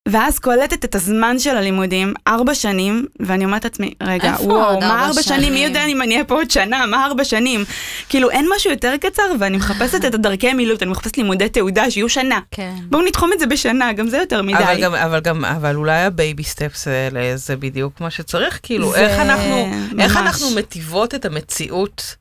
ואז 0.07 0.39
קולטת 0.39 0.85
את 0.85 0.95
הזמן 0.95 1.39
של 1.39 1.57
הלימודים, 1.57 2.13
ארבע 2.27 2.53
שנים, 2.53 3.05
ואני 3.19 3.45
אומרת 3.45 3.63
לעצמי, 3.63 3.93
רגע, 4.03 4.31
איפה 4.31 4.43
וואו, 4.43 4.69
עוד 4.69 4.79
מה 4.79 4.91
ארבע 4.91 5.05
ארבע 5.05 5.21
שנים? 5.21 5.39
מי 5.39 5.45
שנים? 5.45 5.67
יודע 5.67 5.85
אם 5.85 6.01
אני 6.01 6.13
אהיה 6.13 6.25
פה 6.25 6.35
עוד 6.35 6.51
שנה? 6.51 6.85
מה 6.85 7.05
ארבע 7.05 7.23
שנים? 7.23 7.63
כאילו, 8.09 8.29
אין 8.29 8.47
משהו 8.55 8.71
יותר 8.71 8.93
קצר, 9.01 9.23
ואני 9.39 9.57
מחפשת 9.57 10.05
את 10.05 10.13
הדרכי 10.13 10.53
מילוט, 10.53 10.83
אני 10.83 10.91
מחפשת 10.91 11.17
לימודי 11.17 11.49
תעודה 11.49 11.91
שיהיו 11.91 12.09
שנה. 12.09 12.39
כן. 12.51 12.75
בואו 12.89 13.05
נתחום 13.05 13.33
את 13.33 13.39
זה 13.39 13.45
בשנה, 13.45 13.93
גם 13.93 14.07
זה 14.09 14.17
יותר 14.17 14.41
מדי. 14.41 14.57
אבל 14.57 14.81
גם, 14.81 14.95
אבל 14.95 15.19
גם, 15.19 15.45
אבל 15.45 15.75
אולי 15.75 16.01
ה 16.01 16.10
baby 16.10 16.43
steps 16.43 16.87
האלה 16.87 17.37
זה 17.37 17.55
בדיוק 17.55 18.01
מה 18.01 18.11
שצריך, 18.11 18.59
כאילו, 18.63 18.91
זה 18.91 18.99
איך 18.99 19.19
אנחנו, 19.19 19.71
איך 19.99 20.17
ממש. 20.17 20.25
אנחנו 20.27 20.49
מטיבות 20.55 21.15
את 21.15 21.25
המציאות 21.25 22.15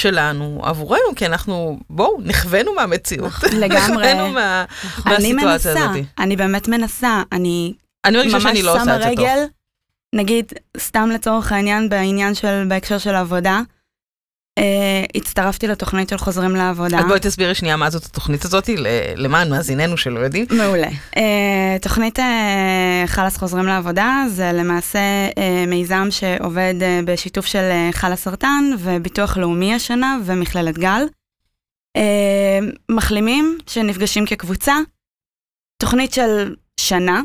שלנו 0.00 0.60
עבורנו, 0.64 1.14
כי 1.16 1.26
אנחנו, 1.26 1.78
בואו, 1.90 2.20
נכוונו 2.24 2.74
מהמציאות. 2.74 3.32
לגמרי. 3.52 4.12
נכוונו 4.12 4.32
מה, 4.32 4.64
נכון. 4.84 5.12
אני 5.12 5.32
מהסיטואציה 5.32 5.74
מנסה, 5.74 5.90
הזאת. 5.90 6.04
אני 6.18 6.36
באמת 6.36 6.68
מנסה, 6.68 7.22
אני 7.32 7.74
אני 8.04 8.16
מרגישה 8.16 8.36
ממש 8.36 8.42
שאני 8.44 8.62
לא 8.62 8.72
שמה 8.72 8.80
עושה 8.80 8.96
את 8.96 9.02
זה 9.02 9.16
טוב. 9.16 9.24
רגל, 9.24 9.44
נגיד, 10.14 10.52
סתם 10.78 11.10
לצורך 11.14 11.52
העניין, 11.52 11.88
בעניין 11.88 12.34
של, 12.34 12.64
בהקשר 12.68 12.98
של 12.98 13.14
העבודה, 13.14 13.50
אה, 13.54 13.60
הצטרפתי 15.14 15.66
לתוכנית 15.66 16.08
של 16.08 16.18
חוזרים 16.18 16.56
לעבודה. 16.56 16.98
אז 16.98 17.04
בואי 17.08 17.20
תסבירי 17.20 17.54
שנייה 17.54 17.76
מה 17.76 17.90
זאת 17.90 18.04
התוכנית 18.04 18.44
הזאת, 18.44 18.70
למען 19.16 19.50
מאזיננו 19.50 19.96
שלא 19.96 20.20
יודעים. 20.20 20.46
מעולה. 20.50 20.88
Uh, 20.88 21.18
תוכנית 21.82 22.18
uh, 22.18 22.22
חלאס 23.06 23.36
חוזרים 23.36 23.66
לעבודה 23.66 24.24
זה 24.28 24.52
למעשה 24.52 24.98
מיזם 25.66 26.06
שעובד 26.10 26.74
בשיתוף 27.04 27.46
של 27.46 27.70
חלאס 27.92 28.24
סרטן 28.24 28.70
וביטוח 28.78 29.36
לאומי 29.36 29.74
השנה 29.74 30.18
ומכללת 30.24 30.78
גל. 30.78 31.02
מחלימים 32.90 33.58
שנפגשים 33.66 34.26
כקבוצה, 34.26 34.74
תוכנית 35.82 36.12
של 36.12 36.54
שנה, 36.80 37.22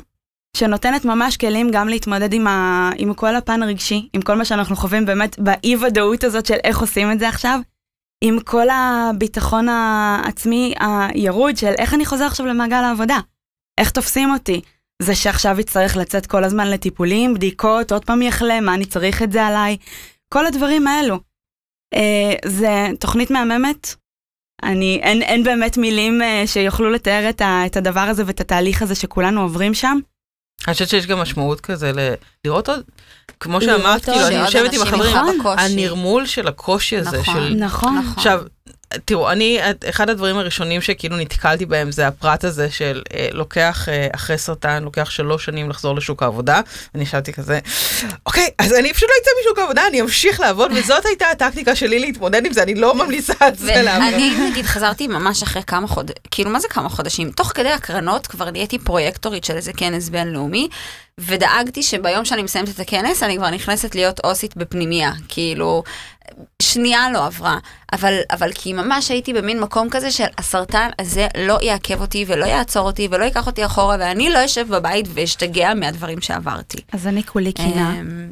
שנותנת 0.58 1.06
ממש 1.06 1.38
כלים 1.38 1.72
גם 1.72 1.88
להתמודד 1.88 2.34
עם, 2.34 2.48
ה... 2.48 2.90
עם 2.98 3.14
כל 3.14 3.36
הפן 3.36 3.64
הרגשי, 3.64 4.10
עם 4.14 4.22
כל 4.22 4.36
מה 4.36 4.46
שאנחנו 4.46 4.76
חווים 4.76 5.06
באמת 5.06 5.40
באי 5.40 5.76
ודאות 5.76 6.24
הזאת 6.24 6.46
של 6.46 6.58
איך 6.64 6.80
עושים 6.80 7.12
את 7.12 7.20
זה 7.20 7.30
עכשיו, 7.30 7.60
עם 8.24 8.40
כל 8.40 8.68
הביטחון 8.70 9.70
העצמי 9.70 10.74
הירוד 10.80 11.58
של 11.58 11.74
איך 11.78 11.94
אני 11.94 12.06
חוזר 12.06 12.26
עכשיו 12.26 12.46
למעגל 12.46 12.84
העבודה, 12.84 13.20
איך 13.80 13.92
תופסים 13.92 14.34
אותי. 14.34 14.62
זה 15.02 15.16
שעכשיו 15.16 15.60
יצטרך 15.60 15.98
לצאת 15.98 16.26
כל 16.26 16.44
הזמן 16.44 16.68
לטיפולים, 16.68 17.34
בדיקות, 17.34 17.92
עוד 17.92 18.06
פעם 18.06 18.22
יחלה, 18.22 18.62
מה 18.62 18.74
אני 18.74 18.86
צריך 18.86 19.24
את 19.24 19.32
זה 19.32 19.46
עליי, 19.46 19.78
כל 20.34 20.46
הדברים 20.46 20.88
האלו. 20.88 21.20
אה, 21.94 22.34
זה 22.46 22.88
תוכנית 23.00 23.32
מהממת. 23.32 23.96
אני, 24.64 25.00
אין, 25.04 25.22
אין 25.22 25.44
באמת 25.44 25.78
מילים 25.78 26.22
אה, 26.22 26.44
שיוכלו 26.46 26.90
לתאר 26.90 27.30
את, 27.30 27.42
ה, 27.42 27.66
את 27.66 27.78
הדבר 27.78 28.00
הזה 28.00 28.24
ואת 28.26 28.42
התהליך 28.42 28.82
הזה 28.82 28.96
שכולנו 28.96 29.42
עוברים 29.42 29.74
שם. 29.74 30.00
אני 30.68 30.74
חושבת 30.74 30.90
שיש 30.90 31.08
גם 31.08 31.20
משמעות 31.20 31.62
כזה 31.62 31.92
ל... 31.92 32.00
לראות 32.46 32.70
עוד, 32.70 32.80
כמו 33.40 33.62
שאמרת, 33.62 34.06
כאילו, 34.06 34.28
אני 34.28 34.36
יושבת 34.36 34.74
עם 34.74 34.82
החברים. 34.82 35.16
הנרמול 35.58 36.26
של 36.26 36.48
הקושי 36.48 36.98
הזה, 36.98 37.20
נכון. 37.20 37.36
של... 37.36 37.54
נכון. 37.56 37.98
נכון. 37.98 38.14
עכשיו, 38.18 38.42
תראו, 39.06 39.32
אני, 39.32 39.60
אחד 39.90 40.10
הדברים 40.10 40.38
הראשונים 40.38 40.82
שכאילו 40.82 41.18
נתקלתי 41.18 41.66
בהם 41.66 41.92
זה 41.92 42.08
הפרט 42.08 42.44
הזה 42.44 42.72
של 42.72 43.02
אה, 43.14 43.28
לוקח 43.32 43.90
אה, 43.90 44.08
אחרי 44.16 44.38
סרטן, 44.38 44.84
לוקח 44.84 45.10
שלוש 45.10 45.46
שנים 45.46 45.70
לחזור 45.70 45.96
לשוק 45.96 46.24
העבודה. 46.24 46.62
אני 46.96 47.04
ישבתי 47.04 47.34
כזה, 47.34 47.60
אוקיי, 48.26 48.50
אז 48.60 48.74
אני 48.74 48.94
פשוט 48.94 49.10
לא 49.10 49.16
אצא 49.22 49.32
משוק 49.42 49.60
העבודה, 49.60 49.88
אני 49.88 50.02
אמשיך 50.02 50.40
לעבוד, 50.40 50.72
וזאת 50.76 51.06
הייתה 51.06 51.28
הטקטיקה 51.28 51.76
שלי 51.76 52.00
להתמודד 52.00 52.46
עם 52.46 52.54
זה, 52.54 52.64
אני 52.64 52.76
לא 52.76 52.96
ממליצה 52.96 53.34
על 53.40 53.56
זה 53.56 53.82
לעבוד. 53.82 54.14
ואני 54.14 54.50
נגיד 54.50 54.66
חזרתי 54.66 55.08
ממש 55.08 55.44
אחרי 55.44 55.64
כמה 55.68 55.88
חודשים, 55.88 56.16
כאילו 56.32 56.50
מה 56.50 56.60
זה 56.60 56.68
כמה 56.68 56.90
חודשים? 56.90 57.32
תוך 57.32 57.52
כדי 57.56 57.72
הקרנות 57.72 58.28
כבר 58.28 58.52
נהייתי 58.52 58.80
פרויקטורית 58.80 59.44
של 59.44 59.56
איזה 59.56 59.74
כנס 59.74 60.10
בינלאומי, 60.10 60.68
ודאגתי 61.20 61.84
שביום 61.84 62.26
שאני 62.26 62.44
מסיימת 62.44 62.70
את 62.70 62.80
הכנס 62.80 63.24
אני 63.24 63.38
כבר 63.38 63.50
נכנסת 63.50 63.96
להיות 63.96 64.20
עו"סית 64.20 64.58
בפנימייה, 64.58 65.12
כאילו 65.28 65.84
שנייה 66.62 67.12
לא 67.12 67.26
עברה, 67.26 67.58
אבל, 67.94 68.20
אבל 68.32 68.52
כי 68.56 68.74
ממש 68.74 69.12
הייתי 69.12 69.34
במין 69.34 69.60
מקום 69.60 69.90
כזה 69.90 70.12
של 70.12 70.24
הסרטן 70.38 70.90
הזה 71.00 71.28
לא 71.38 71.58
יעכב 71.62 72.02
אותי 72.02 72.26
ולא 72.28 72.46
יעצור 72.46 72.88
אותי 72.88 73.08
ולא 73.12 73.24
ייקח 73.24 73.48
אותי 73.48 73.66
אחורה 73.66 73.96
ואני 74.00 74.30
לא 74.30 74.46
אשב 74.46 74.68
בבית 74.70 75.06
ואשתגע 75.14 75.74
מהדברים 75.74 76.22
שעברתי. 76.22 76.78
אז 76.92 77.08
אני 77.08 77.24
כולי 77.24 77.54
קינה, 77.54 77.94
אמ, 78.00 78.32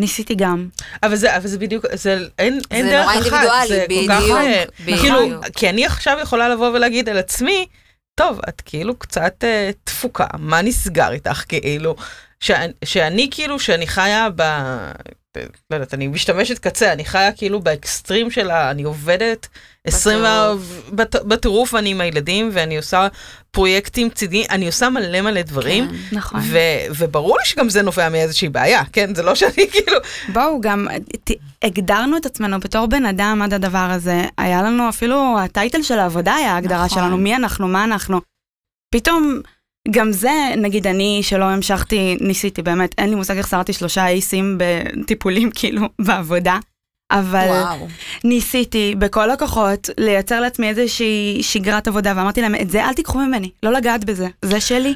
ניסיתי 0.00 0.34
גם. 0.34 0.68
אבל 1.02 1.16
זה, 1.16 1.36
אבל 1.36 1.46
זה 1.46 1.58
בדיוק, 1.58 1.84
זה, 1.92 2.18
אין, 2.38 2.60
אין 2.70 2.86
זה 2.86 2.92
דרך 2.92 3.06
נורא 3.06 3.18
אחת, 3.18 3.22
אינדיבידואלי, 3.22 3.68
זה 3.68 3.84
כל 3.88 3.94
כך, 4.08 4.20
בדיוק, 4.20 4.38
אה, 4.38 4.64
בדיוק. 4.80 5.00
כאילו, 5.00 5.40
כי 5.56 5.68
אני 5.68 5.86
עכשיו 5.86 6.18
יכולה 6.22 6.48
לבוא 6.48 6.68
ולהגיד 6.68 7.08
על 7.08 7.18
עצמי, 7.18 7.66
טוב, 8.14 8.40
את 8.48 8.60
כאילו 8.60 8.98
קצת 8.98 9.44
אה, 9.44 9.70
תפוקה, 9.84 10.26
מה 10.38 10.62
נסגר 10.62 11.12
איתך, 11.12 11.44
כאילו, 11.48 11.96
שאני, 12.40 12.72
שאני 12.84 13.28
כאילו, 13.30 13.58
שאני 13.58 13.86
חיה 13.86 14.28
ב... 14.36 14.42
לא 15.36 15.44
יודעת, 15.76 15.94
אני 15.94 16.06
משתמשת 16.06 16.58
קצה, 16.58 16.92
אני 16.92 17.04
חיה 17.04 17.32
כאילו 17.32 17.60
באקסטרים 17.60 18.30
שלה, 18.30 18.70
אני 18.70 18.82
עובדת 18.82 19.48
24 19.86 20.62
בת- 20.92 21.24
בטירוף, 21.24 21.74
אני 21.74 21.90
עם 21.90 22.00
הילדים, 22.00 22.50
ואני 22.52 22.76
עושה 22.76 23.08
פרויקטים 23.50 24.10
צידיים, 24.10 24.44
אני 24.50 24.66
עושה 24.66 24.88
מלא 24.90 25.20
מלא 25.20 25.42
דברים, 25.42 25.88
כן. 25.88 26.16
נכון. 26.16 26.40
ו- 26.44 26.58
וברור 26.98 27.36
לי 27.38 27.44
שגם 27.44 27.68
זה 27.70 27.82
נובע 27.82 28.08
מאיזושהי 28.08 28.48
בעיה, 28.48 28.82
כן? 28.92 29.14
זה 29.14 29.22
לא 29.22 29.34
שאני 29.34 29.66
כאילו... 29.72 29.96
בואו, 30.32 30.60
גם 30.60 30.86
ת, 31.24 31.30
הגדרנו 31.64 32.16
את 32.16 32.26
עצמנו 32.26 32.60
בתור 32.60 32.86
בן 32.86 33.06
אדם 33.06 33.40
עד 33.44 33.54
הדבר 33.54 33.88
הזה. 33.90 34.22
היה 34.38 34.62
לנו 34.62 34.88
אפילו, 34.88 35.36
הטייטל 35.40 35.82
של 35.82 35.98
העבודה 35.98 36.34
היה 36.34 36.52
ההגדרה 36.52 36.84
נכון. 36.84 36.98
שלנו, 36.98 37.16
מי 37.16 37.36
אנחנו, 37.36 37.68
מה 37.68 37.84
אנחנו. 37.84 38.20
פתאום, 38.94 39.40
גם 39.90 40.12
זה, 40.12 40.30
נגיד 40.56 40.86
אני 40.86 41.20
שלא 41.22 41.44
המשכתי, 41.44 42.16
ניסיתי 42.20 42.62
באמת, 42.62 42.94
אין 42.98 43.10
לי 43.10 43.14
מושג 43.14 43.36
איך 43.36 43.48
שרדתי 43.48 43.72
שלושה 43.72 44.06
אייסים 44.06 44.58
בטיפולים 44.58 45.50
כאילו 45.58 45.88
בעבודה. 45.98 46.58
אבל 47.10 47.46
וואו. 47.48 47.88
ניסיתי 48.24 48.94
בכל 48.98 49.30
הכוחות 49.30 49.90
לייצר 49.98 50.40
לעצמי 50.40 50.68
איזושהי 50.68 51.38
שגרת 51.42 51.88
עבודה, 51.88 52.12
ואמרתי 52.16 52.42
להם, 52.42 52.54
את 52.54 52.70
זה 52.70 52.84
אל 52.84 52.94
תיקחו 52.94 53.18
ממני, 53.18 53.50
לא 53.62 53.72
לגעת 53.72 54.04
בזה, 54.04 54.28
זה 54.42 54.60
שלי. 54.60 54.94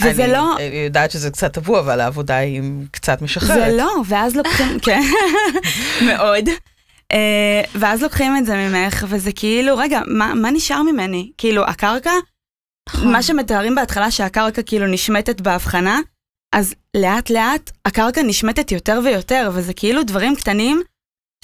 וזה 0.00 0.24
אני 0.24 0.32
לא, 0.32 0.56
יודעת 0.84 1.10
שזה 1.10 1.30
קצת 1.30 1.52
טבוע, 1.52 1.80
אבל 1.80 2.00
העבודה 2.00 2.36
היא 2.36 2.62
קצת 2.90 3.22
משחררת. 3.22 3.70
זה 3.70 3.76
לא, 3.76 3.90
ואז 4.06 4.36
לוקחים, 4.36 4.78
כן, 4.84 5.02
מאוד. 6.06 6.48
אה, 7.12 7.62
ואז 7.74 8.02
לוקחים 8.02 8.36
את 8.36 8.46
זה 8.46 8.56
ממך, 8.56 9.04
וזה 9.08 9.32
כאילו, 9.32 9.76
רגע, 9.76 10.00
מה, 10.06 10.34
מה 10.34 10.50
נשאר 10.50 10.82
ממני? 10.82 11.30
כאילו, 11.38 11.64
הקרקע. 11.64 12.12
מה 13.04 13.22
שמתארים 13.22 13.74
בהתחלה 13.74 14.10
שהקרקע 14.10 14.62
כאילו 14.62 14.86
נשמטת 14.86 15.40
בהבחנה, 15.40 15.98
אז 16.54 16.74
לאט 16.96 17.30
לאט 17.30 17.70
הקרקע 17.84 18.22
נשמטת 18.22 18.72
יותר 18.72 19.00
ויותר, 19.04 19.50
וזה 19.54 19.74
כאילו 19.74 20.02
דברים 20.02 20.36
קטנים 20.36 20.82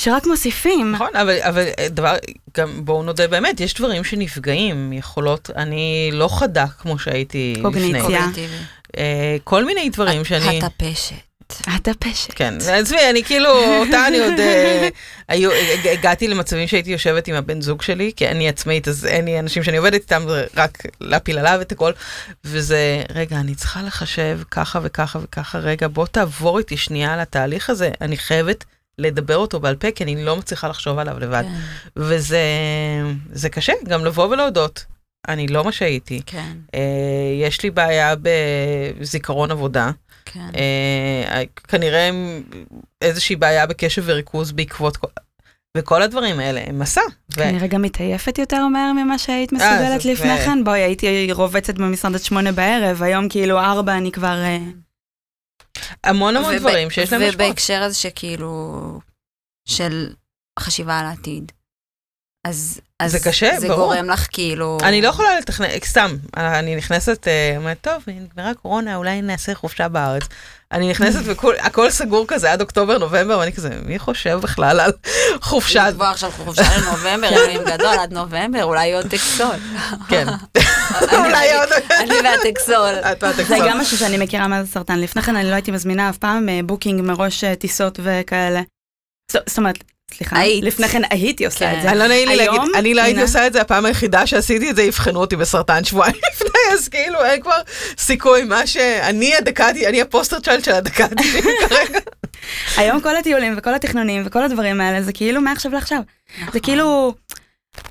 שרק 0.01 0.27
מוסיפים. 0.27 0.93
נכון, 0.93 1.17
אבל, 1.17 1.39
אבל 1.43 1.65
דבר, 1.91 2.17
גם 2.57 2.85
בואו 2.85 3.03
נודה 3.03 3.29
באמת, 3.29 3.61
יש 3.61 3.75
דברים 3.75 4.05
שנפגעים, 4.05 4.93
יכולות, 4.93 5.51
אני 5.57 6.11
לא 6.13 6.29
חדה 6.29 6.67
כמו 6.67 6.99
שהייתי 6.99 7.55
קוגניציה. 7.63 8.01
לפני. 8.01 8.03
קוגניטיבי. 8.03 8.57
אה, 8.97 9.37
כל 9.45 9.65
מיני 9.65 9.91
דברים 9.91 10.25
שאני... 10.25 10.61
הטפשת. 11.51 11.77
את 11.77 11.89
הפשט. 11.89 12.33
כן, 12.35 12.55
עזבי, 12.73 13.11
אני 13.11 13.25
כאילו, 13.25 13.51
אותה 13.79 14.07
אני 14.09 14.19
עוד... 14.19 14.39
אה, 14.39 14.89
היו, 15.29 15.51
הגעתי 15.93 16.29
למצבים 16.29 16.69
שהייתי 16.69 16.91
יושבת 16.91 17.29
עם 17.29 17.35
הבן 17.35 17.61
זוג 17.61 17.83
שלי, 17.83 18.13
כי 18.17 18.29
אני 18.29 18.49
עצמאית, 18.49 18.89
אז 18.89 19.07
אין 19.07 19.25
לי 19.25 19.39
אנשים 19.39 19.63
שאני 19.63 19.77
עובדת 19.77 19.95
איתם, 19.95 20.23
זה 20.29 20.47
רק 20.57 20.83
להפיל 21.01 21.39
עליו 21.39 21.61
את 21.61 21.73
הכל. 21.73 21.93
וזה, 22.45 23.03
רגע, 23.15 23.37
אני 23.37 23.55
צריכה 23.55 23.83
לחשב 23.83 24.41
ככה 24.51 24.81
וככה 24.83 25.19
וככה, 25.23 25.59
רגע, 25.59 25.89
בוא 25.89 26.07
תעבור 26.07 26.59
איתי 26.59 26.77
שנייה 26.77 27.15
על 27.15 27.21
התהליך 27.21 27.71
הזה, 27.71 27.91
אני 28.01 28.17
חייבת 28.17 28.65
לדבר 28.99 29.37
אותו 29.37 29.61
בעל 29.61 29.77
פה, 29.77 29.91
כי 29.91 30.05
אני 30.05 30.25
לא 30.25 30.37
מצליחה 30.37 30.69
לחשוב 30.69 30.99
עליו 30.99 31.19
לבד. 31.19 31.43
כן, 31.43 31.55
וזה 31.97 32.43
זה 33.33 33.49
קשה, 33.49 33.73
גם 33.89 34.05
לבוא 34.05 34.27
ולהודות. 34.27 34.85
אני 35.29 35.49
לא 35.49 35.65
מה 35.65 35.73
שהייתי. 35.73 36.23
כן, 36.27 36.53
אה, 36.75 36.81
יש 37.43 37.63
לי 37.63 37.71
בעיה 37.71 38.15
בזיכרון 38.23 39.51
עבודה. 39.51 39.91
כן. 40.33 40.51
אה, 40.57 41.43
כנראה 41.69 42.11
איזושהי 43.03 43.37
בעיה 43.37 43.67
בקשב 43.67 44.03
וריכוז 44.07 44.53
בעקבות 44.53 44.97
כל... 44.97 45.07
וכל 45.77 46.03
הדברים 46.03 46.39
האלה 46.39 46.61
הם 46.67 46.79
מסע. 46.79 47.01
ו... 47.31 47.35
כנראה 47.35 47.67
גם 47.67 47.83
מתעייפת 47.83 48.39
יותר 48.39 48.67
מהר 48.67 48.93
ממה 48.93 49.19
שהיית 49.19 49.53
אה, 49.53 49.59
מסוגלת 49.59 50.05
לפני 50.05 50.33
ו- 50.33 50.45
כן. 50.45 50.65
בואי, 50.65 50.81
הייתי 50.81 51.33
רובצת 51.33 51.75
במשרד 51.75 52.15
עד 52.15 52.21
שמונה 52.21 52.53
בערב, 52.53 53.03
היום 53.03 53.29
כאילו 53.29 53.59
ארבע 53.59 53.97
אני 53.97 54.13
כבר... 54.13 54.43
אה, 54.45 54.59
המון 56.05 56.37
המון 56.37 56.55
וב- 56.55 56.61
דברים 56.61 56.91
שיש 56.91 57.13
להם 57.13 57.23
השפעות. 57.23 57.35
ובהקשר 57.35 57.83
הזה 57.83 57.95
שכאילו, 57.95 58.75
של 59.69 60.13
חשיבה 60.61 60.99
על 60.99 61.07
העתיד. 61.07 61.53
אז, 62.45 62.81
אז 62.99 63.13
זה 63.13 63.19
קשה, 63.21 63.61
זה 63.61 63.69
ברור. 63.69 63.95
גורם 63.95 64.11
לך 64.11 64.27
כאילו... 64.33 64.79
אני 64.83 65.03
לא 65.03 65.09
יכולה 65.09 65.39
לתכנן, 65.39 65.67
סתם, 65.85 66.17
אני 66.37 66.77
נכנסת, 66.77 67.29
אה, 67.29 67.57
אומרת, 67.57 67.79
טוב, 67.81 68.03
נגמרה 68.07 68.55
קורונה, 68.55 68.97
אולי 68.97 69.23
נעשה 69.23 69.55
חופשה 69.55 69.89
בארץ. 69.89 70.23
אני 70.73 70.91
נכנסת 70.91 71.21
והכל 71.29 71.91
סגור 71.91 72.25
כזה 72.29 72.53
עד 72.53 72.61
אוקטובר, 72.61 72.99
נובמבר, 72.99 73.39
ואני 73.39 73.53
כזה, 73.53 73.71
מי 73.87 73.99
חושב 73.99 74.39
בכלל 74.43 74.81
על 74.81 74.93
חופשה? 75.43 75.89
לקבוע 75.89 76.11
עכשיו 76.11 76.31
חופשה 76.31 76.63
לנובמבר, 76.79 77.29
אלוהים 77.29 77.61
גדול, 77.67 77.99
עד 77.99 78.13
נובמבר, 78.13 78.65
אולי 78.65 78.95
עוד 78.95 79.07
Taxol. 79.07 79.57
כן. 80.09 80.27
אולי 81.25 81.55
עוד... 81.55 81.69
אני 82.01 82.15
וה 82.25 82.42
Taxol. 82.42 82.95
את 83.13 83.23
ואת 83.23 83.37
זה. 83.37 83.57
גם 83.69 83.79
משהו 83.79 83.97
שאני 83.97 84.19
מכירה 84.19 84.49
מה 84.49 84.65
זה 84.65 84.73
סרטן. 84.73 84.99
לפני 84.99 85.23
כן 85.23 85.37
אני 85.37 85.51
לא 85.51 85.55
הייתי 85.55 85.71
מזמינה 85.71 86.11
אף 86.11 86.19
פעם 86.19 86.49
אה, 86.49 86.61
booking 86.65 87.03
מראש 87.03 87.45
אה, 87.45 87.55
טיסות 87.55 88.01
וכאלה. 88.03 88.61
זאת 89.33 89.59
אומרת, 89.59 89.85
סליחה, 90.15 90.39
היית. 90.39 90.65
לפני 90.65 90.89
כן 90.89 91.03
הייתי 91.11 91.47
עושה 91.47 91.59
כן. 91.59 91.77
את 91.77 91.83
זה. 91.83 91.91
אני 91.91 91.99
לא 91.99 92.07
נעים 92.07 92.29
לי 92.29 92.41
היום, 92.41 92.57
להגיד, 92.57 92.75
אני 92.77 92.95
לא 92.95 93.03
הייתי. 93.03 93.23
עושה 93.23 93.47
את 93.47 93.53
זה, 93.53 93.61
הפעם 93.61 93.85
היחידה 93.85 94.27
שעשיתי 94.27 94.71
את 94.71 94.77
זה, 94.77 94.83
אבחנו 94.83 95.21
אותי 95.21 95.37
בסרטן 95.37 95.85
שבועיים 95.85 96.15
לפני, 96.33 96.61
אז 96.73 96.89
כאילו 96.89 97.25
אין 97.25 97.43
כבר 97.43 97.61
סיכוי, 97.99 98.45
מה 98.45 98.67
שאני 98.67 99.37
הדקתי, 99.37 99.87
אני 99.87 100.01
ה 100.01 100.07
poster 100.07 100.41
child 100.41 100.65
של 100.65 100.73
הדקתי 100.73 101.43
כרגע. 101.69 101.99
היום 102.77 103.01
כל 103.01 103.17
הטיולים 103.17 103.55
וכל 103.57 103.75
התכנונים 103.75 104.23
וכל 104.27 104.43
הדברים 104.43 104.81
האלה 104.81 105.03
זה 105.03 105.13
כאילו 105.13 105.41
מעכשיו 105.41 105.73
לעכשיו. 105.73 106.01
זה 106.53 106.61
כאילו, 106.61 107.15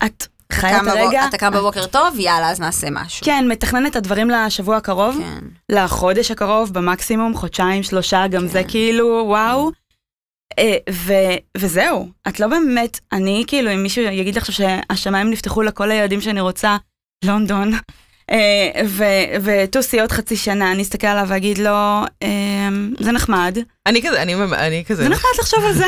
את 0.05 0.27
חיה 0.51 0.81
את 0.81 0.87
הרגע, 0.87 1.25
אתה 1.29 1.37
קם 1.37 1.51
בבוקר 1.53 1.85
טוב, 1.85 2.19
יאללה, 2.19 2.49
אז 2.49 2.59
נעשה 2.59 2.87
משהו. 2.91 3.25
כן, 3.25 3.45
מתכננת 3.47 3.91
את 3.91 3.95
הדברים 3.95 4.29
לשבוע 4.29 4.77
הקרוב, 4.77 5.17
כן. 5.17 5.45
לחודש 5.75 6.31
הקרוב 6.31 6.73
במקסימום, 6.73 7.35
חודשיים, 7.35 7.83
שלושה, 7.83 8.27
גם 8.27 8.47
זה 8.47 8.63
כאילו 8.67 9.23
וואו. 9.27 9.71
אה, 10.59 10.77
ו- 10.91 11.13
וזהו, 11.57 12.09
את 12.27 12.39
לא 12.39 12.47
באמת, 12.47 12.99
אני 13.11 13.43
כאילו, 13.47 13.73
אם 13.73 13.83
מישהו 13.83 14.03
יגיד 14.03 14.35
לך 14.35 14.51
שהשמיים 14.51 15.29
נפתחו 15.29 15.61
לכל 15.61 15.91
הילדים 15.91 16.21
שאני 16.21 16.41
רוצה, 16.41 16.77
לונדון, 17.25 17.71
אה, 18.31 18.81
וטוסי 19.41 19.99
עוד 20.01 20.11
חצי 20.11 20.35
שנה, 20.35 20.71
אני 20.71 20.81
אסתכל 20.81 21.07
עליו 21.07 21.25
ואגיד 21.29 21.57
לו, 21.57 22.01
אה, 22.23 22.69
זה 22.99 23.11
נחמד, 23.11 23.57
אני 23.85 24.01
כזה, 24.01 24.21
אני 24.21 24.35
אני 24.35 24.85
כזה, 24.85 25.03
זה 25.03 25.09
נחמד 25.09 25.29
לחשוב 25.39 25.59
על 25.65 25.73
זה. 25.73 25.85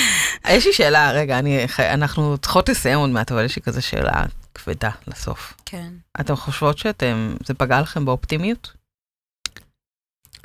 יש 0.56 0.66
לי 0.66 0.72
שאלה, 0.72 1.10
רגע, 1.12 1.38
אני- 1.38 1.64
אנחנו 1.78 2.38
צריכות 2.38 2.68
לסיים 2.68 2.98
עוד 2.98 3.10
מעט, 3.10 3.32
אבל 3.32 3.44
יש 3.44 3.56
לי 3.56 3.62
כזה 3.62 3.80
שאלה 3.80 4.22
כבדה 4.54 4.90
לסוף. 5.06 5.54
כן. 5.66 5.92
אתם 6.20 6.36
חושבות 6.36 6.78
שאתם, 6.78 7.34
זה 7.44 7.54
פגע 7.54 7.80
לכם 7.80 8.04
באופטימיות? 8.04 8.72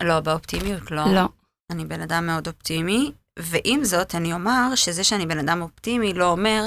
לא, 0.02 0.20
באופטימיות 0.20 0.92
לא. 0.92 1.14
לא. 1.14 1.26
אני 1.72 1.86
בן 1.86 2.02
אדם 2.02 2.28
מאוד 2.28 2.48
אופטימי, 2.48 3.12
ועם 3.38 3.84
זאת, 3.84 4.16
אני 4.16 4.34
אומר 4.34 4.76
שזה 4.76 5.04
שאני 5.04 5.26
בן 5.26 5.40
אדם 5.40 5.62
אופטימי 5.62 6.14
לא 6.14 6.26
אומר 6.26 6.64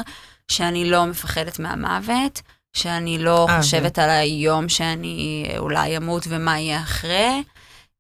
שאני 0.48 0.90
לא 0.90 1.06
מפחדת 1.06 1.58
מהמוות, 1.58 2.42
שאני 2.72 3.18
לא 3.18 3.46
אה, 3.48 3.58
חושבת 3.62 3.98
על 3.98 4.10
היום 4.10 4.68
שאני 4.68 5.50
אולי 5.58 5.96
אמות 5.96 6.26
ומה 6.28 6.58
יהיה 6.58 6.82
אחרי. 6.82 7.42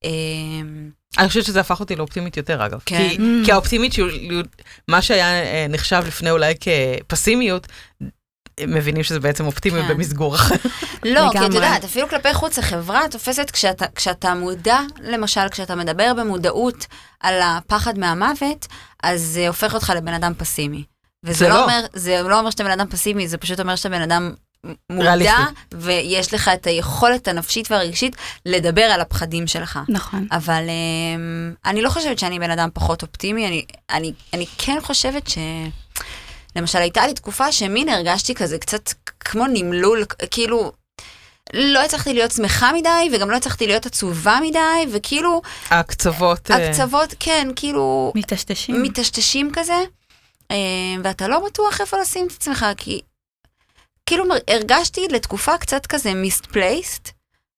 אמ, 0.04 0.90
אני 1.18 1.28
חושבת 1.28 1.44
שזה 1.44 1.60
הפך 1.60 1.80
אותי 1.80 1.96
לאופטימית 1.96 2.36
יותר, 2.36 2.66
אגב. 2.66 2.80
כן. 2.86 3.08
כי, 3.08 3.16
Mm. 3.16 3.44
כי 3.44 3.52
האופטימית, 3.52 3.92
מה 4.88 5.02
שהיה 5.02 5.42
אה, 5.42 5.66
נחשב 5.68 6.02
לפני 6.06 6.30
אולי 6.30 6.54
כפסימיות, 7.08 7.66
מבינים 8.66 9.02
שזה 9.02 9.20
בעצם 9.20 9.46
אופטימיות 9.46 9.86
כן. 9.86 9.94
במסגור 9.94 10.34
אחר. 10.34 10.54
לא, 11.04 11.28
כי 11.32 11.38
את. 11.38 11.54
יודעת, 11.54 11.84
אפילו 11.84 12.08
כלפי 12.08 12.34
חוץ 12.34 12.58
החברה 12.58 13.00
תופסת 13.10 13.50
כשאתה, 13.50 13.86
כשאתה 13.94 14.34
מודע, 14.34 14.78
למשל, 15.02 15.48
כשאתה 15.50 15.74
מדבר 15.74 16.12
במודעות 16.16 16.86
על 17.20 17.40
הפחד 17.42 17.98
מהמוות, 17.98 18.66
אז 19.02 19.22
זה 19.22 19.48
הופך 19.48 19.74
אותך 19.74 19.92
לבן 19.96 20.14
אדם 20.14 20.32
פסימי. 20.38 20.84
וזה 21.24 21.38
זה 21.38 21.48
לא, 21.48 21.54
לא. 21.54 21.62
אומר, 21.62 21.80
זה 21.92 22.22
לא 22.22 22.38
אומר 22.38 22.50
שאתה 22.50 22.64
בן 22.64 22.70
אדם 22.70 22.86
פסימי, 22.86 23.28
זה 23.28 23.38
פשוט 23.38 23.60
אומר 23.60 23.76
שאתה 23.76 23.88
בן 23.88 24.02
אדם 24.02 24.34
מודע, 24.90 25.14
ריאליסטי. 25.14 25.42
ויש 25.74 26.34
לך 26.34 26.50
את 26.54 26.66
היכולת 26.66 27.28
הנפשית 27.28 27.70
והרגשית 27.70 28.16
לדבר 28.46 28.82
על 28.82 29.00
הפחדים 29.00 29.46
שלך. 29.46 29.78
נכון. 29.88 30.26
אבל 30.32 30.64
um, 30.66 31.68
אני 31.70 31.82
לא 31.82 31.90
חושבת 31.90 32.18
שאני 32.18 32.38
בן 32.38 32.50
אדם 32.50 32.68
פחות 32.74 33.02
אופטימי, 33.02 33.46
אני, 33.46 33.64
אני, 33.90 34.12
אני 34.34 34.46
כן 34.58 34.78
חושבת 34.82 35.28
ש... 35.28 35.38
למשל, 36.56 36.78
הייתה 36.78 37.06
לי 37.06 37.14
תקופה 37.14 37.52
שמין 37.52 37.88
הרגשתי 37.88 38.34
כזה 38.34 38.58
קצת 38.58 38.92
כמו 39.20 39.46
נמלול, 39.46 40.04
כאילו, 40.30 40.72
לא 41.54 41.84
הצלחתי 41.84 42.14
להיות 42.14 42.30
שמחה 42.32 42.72
מדי, 42.72 43.10
וגם 43.12 43.30
לא 43.30 43.36
הצלחתי 43.36 43.66
להיות 43.66 43.86
עצובה 43.86 44.38
מדי, 44.42 44.86
וכאילו, 44.92 45.42
הקצוות... 45.70 46.50
אה, 46.50 46.68
הקצוות, 46.68 47.14
כן, 47.20 47.48
כאילו, 47.56 48.12
מטשטשים. 48.14 48.82
מטשטשים 48.82 49.50
כזה, 49.52 49.84
אה, 50.50 50.56
ואתה 51.04 51.28
לא 51.28 51.38
בטוח 51.46 51.80
איפה 51.80 51.98
לשים 51.98 52.26
את 52.26 52.32
עצמך, 52.32 52.66
כי 52.76 53.00
כאילו 54.06 54.24
הרגשתי 54.48 55.08
לתקופה 55.10 55.58
קצת 55.58 55.86
כזה 55.86 56.12
misplaced, 56.12 57.10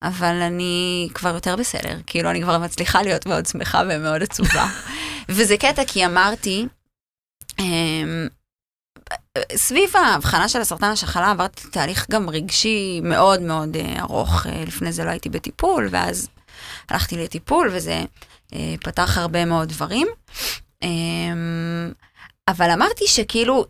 אבל 0.02 0.42
אני 0.42 1.08
כבר 1.14 1.34
יותר 1.34 1.56
בסדר, 1.56 1.96
כאילו 2.06 2.30
אני 2.30 2.42
כבר 2.42 2.58
מצליחה 2.58 3.02
להיות 3.02 3.26
מאוד 3.26 3.46
שמחה 3.46 3.82
ומאוד 3.88 4.22
עצובה. 4.22 4.66
וזה 5.28 5.56
קטע 5.56 5.84
כי 5.84 6.06
אמרתי, 6.06 6.66
אמ, 7.58 8.28
סביב 9.56 9.96
ההבחנה 9.96 10.48
של 10.48 10.60
הסרטן 10.60 10.86
השחלה 10.86 11.30
עברתי 11.30 11.68
תהליך 11.68 12.06
גם 12.10 12.30
רגשי 12.30 13.00
מאוד 13.02 13.42
מאוד 13.42 13.76
אה, 13.76 14.00
ארוך, 14.00 14.46
אה, 14.46 14.64
לפני 14.66 14.92
זה 14.92 15.04
לא 15.04 15.10
הייתי 15.10 15.28
בטיפול, 15.28 15.88
ואז 15.90 16.28
הלכתי 16.88 17.16
לטיפול 17.16 17.70
וזה 17.72 18.04
אה, 18.54 18.74
פתח 18.80 19.18
הרבה 19.18 19.44
מאוד 19.44 19.68
דברים. 19.68 20.08
אמ, 20.82 21.92
אבל 22.48 22.70
אמרתי 22.70 23.06
שכאילו, 23.06 23.64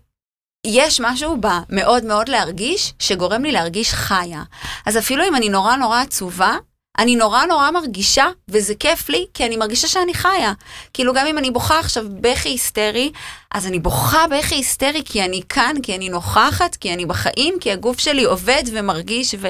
יש 0.66 1.00
משהו 1.00 1.36
במאוד 1.40 2.04
מאוד 2.04 2.28
להרגיש, 2.28 2.94
שגורם 2.98 3.42
לי 3.42 3.52
להרגיש 3.52 3.92
חיה. 3.92 4.42
אז 4.86 4.98
אפילו 4.98 5.24
אם 5.28 5.36
אני 5.36 5.48
נורא 5.48 5.76
נורא 5.76 6.00
עצובה, 6.00 6.56
אני 6.98 7.16
נורא 7.16 7.44
נורא 7.44 7.70
מרגישה, 7.70 8.26
וזה 8.48 8.74
כיף 8.74 9.08
לי, 9.08 9.26
כי 9.34 9.46
אני 9.46 9.56
מרגישה 9.56 9.88
שאני 9.88 10.14
חיה. 10.14 10.52
כאילו, 10.92 11.14
גם 11.14 11.26
אם 11.26 11.38
אני 11.38 11.50
בוכה 11.50 11.78
עכשיו 11.78 12.04
בכי 12.20 12.48
היסטרי, 12.48 13.12
אז 13.54 13.66
אני 13.66 13.78
בוכה 13.78 14.24
בכי 14.26 14.54
היסטרי 14.54 15.02
כי 15.04 15.24
אני 15.24 15.40
כאן, 15.48 15.76
כי 15.82 15.96
אני 15.96 16.08
נוכחת, 16.08 16.76
כי 16.76 16.94
אני 16.94 17.06
בחיים, 17.06 17.54
כי 17.60 17.72
הגוף 17.72 17.98
שלי 17.98 18.24
עובד 18.24 18.62
ומרגיש 18.72 19.34
ו... 19.38 19.48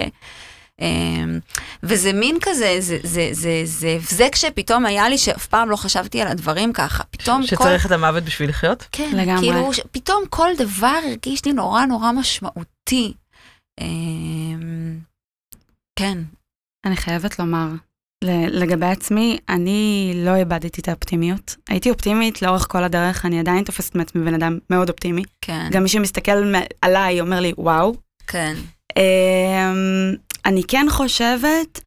אמ, 0.81 1.39
וזה 1.83 2.13
מין 2.13 2.39
כזה, 2.43 2.77
זה, 2.81 2.99
זה, 3.03 3.29
זה, 3.33 3.63
זה 3.65 3.89
הבזק 3.89 4.35
שפתאום 4.35 4.87
היה 4.87 5.09
לי, 5.09 5.19
שאף 5.19 5.47
פעם 5.47 5.71
לא 5.71 5.77
חשבתי 5.77 6.23
על 6.23 6.29
הדברים 6.29 6.73
ככה. 6.73 7.05
פתאום 7.11 7.41
כל... 7.41 7.47
שצריך 7.47 7.87
את 7.87 7.91
המוות 7.91 8.23
בשביל 8.25 8.49
לחיות? 8.49 8.87
כן, 8.93 9.11
לגמרי. 9.17 9.41
כאילו, 9.49 9.73
ש- 9.75 9.81
פתאום 9.93 10.23
כל 10.31 10.51
דבר 10.59 10.99
הרגיש 11.09 11.45
לי 11.45 11.53
נורא 11.53 11.85
נורא 11.85 12.13
משמעותי. 12.13 13.13
אמ, 13.81 14.99
כן, 15.99 16.19
אני 16.85 16.97
חייבת 16.97 17.39
לומר, 17.39 17.69
לגבי 18.49 18.87
עצמי, 18.87 19.39
אני 19.49 20.13
לא 20.17 20.35
איבדתי 20.35 20.81
את 20.81 20.89
האופטימיות. 20.89 21.57
הייתי 21.69 21.91
אופטימית 21.91 22.43
לאורך 22.43 22.67
כל 22.71 22.85
הדרך, 22.85 23.27
אני 23.27 23.41
עדיין 23.41 23.65
תופסת 23.65 23.95
מעצמי 23.95 24.25
בן 24.25 24.35
אדם 24.35 24.59
מאוד 24.71 24.89
אופטימי. 24.91 25.23
כן, 25.41 25.69
גם 25.71 25.83
מי 25.83 25.89
שמסתכל 25.89 26.55
עליי 26.83 27.21
אומר 27.21 27.41
לי, 27.41 27.53
וואו. 27.59 27.95
כן, 28.27 28.55
אמ, 28.97 30.15
אני 30.47 30.63
כן 30.69 30.87
חושבת 30.91 31.81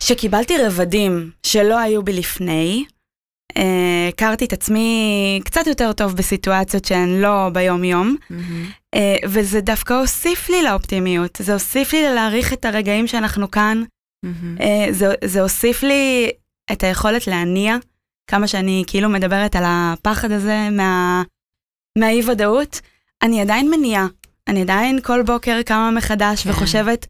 שקיבלתי 0.00 0.54
רבדים 0.58 1.30
שלא 1.42 1.78
היו 1.78 2.02
בי 2.02 2.12
לפני. 2.12 2.84
אה, 3.56 4.08
הכרתי 4.08 4.44
את 4.44 4.52
עצמי 4.52 5.40
קצת 5.44 5.66
יותר 5.66 5.92
טוב 5.92 6.16
בסיטואציות 6.16 6.84
שהן 6.84 7.20
לא 7.20 7.48
ביום-יום, 7.52 8.16
מהמם, 8.30 8.64
אה, 8.94 9.16
וזה 9.28 9.60
דווקא 9.60 9.94
הוסיף 9.94 10.48
לי 10.48 10.62
לאופטימיות. 10.62 11.38
זה 11.42 11.52
הוסיף 11.52 11.92
לי 11.92 12.14
להעריך 12.14 12.52
את 12.52 12.64
הרגעים 12.64 13.06
שאנחנו 13.06 13.50
כאן. 13.50 13.82
אה, 14.60 14.86
זה, 14.90 15.14
זה 15.24 15.42
הוסיף 15.42 15.82
לי 15.82 16.30
את 16.72 16.82
היכולת 16.82 17.26
להניע, 17.26 17.76
כמה 18.30 18.46
שאני 18.46 18.84
כאילו 18.86 19.08
מדברת 19.08 19.56
על 19.56 19.64
הפחד 19.66 20.32
הזה 20.32 20.68
מה, 20.70 21.22
מהאי 21.98 22.30
ודאות. 22.30 22.80
אני 23.22 23.40
עדיין 23.40 23.70
מניעה, 23.70 24.06
אני 24.48 24.62
עדיין 24.62 25.00
כל 25.02 25.22
בוקר 25.22 25.62
קמה 25.62 25.90
מחדש 25.90 26.44
כן. 26.44 26.50
וחושבת 26.50 27.06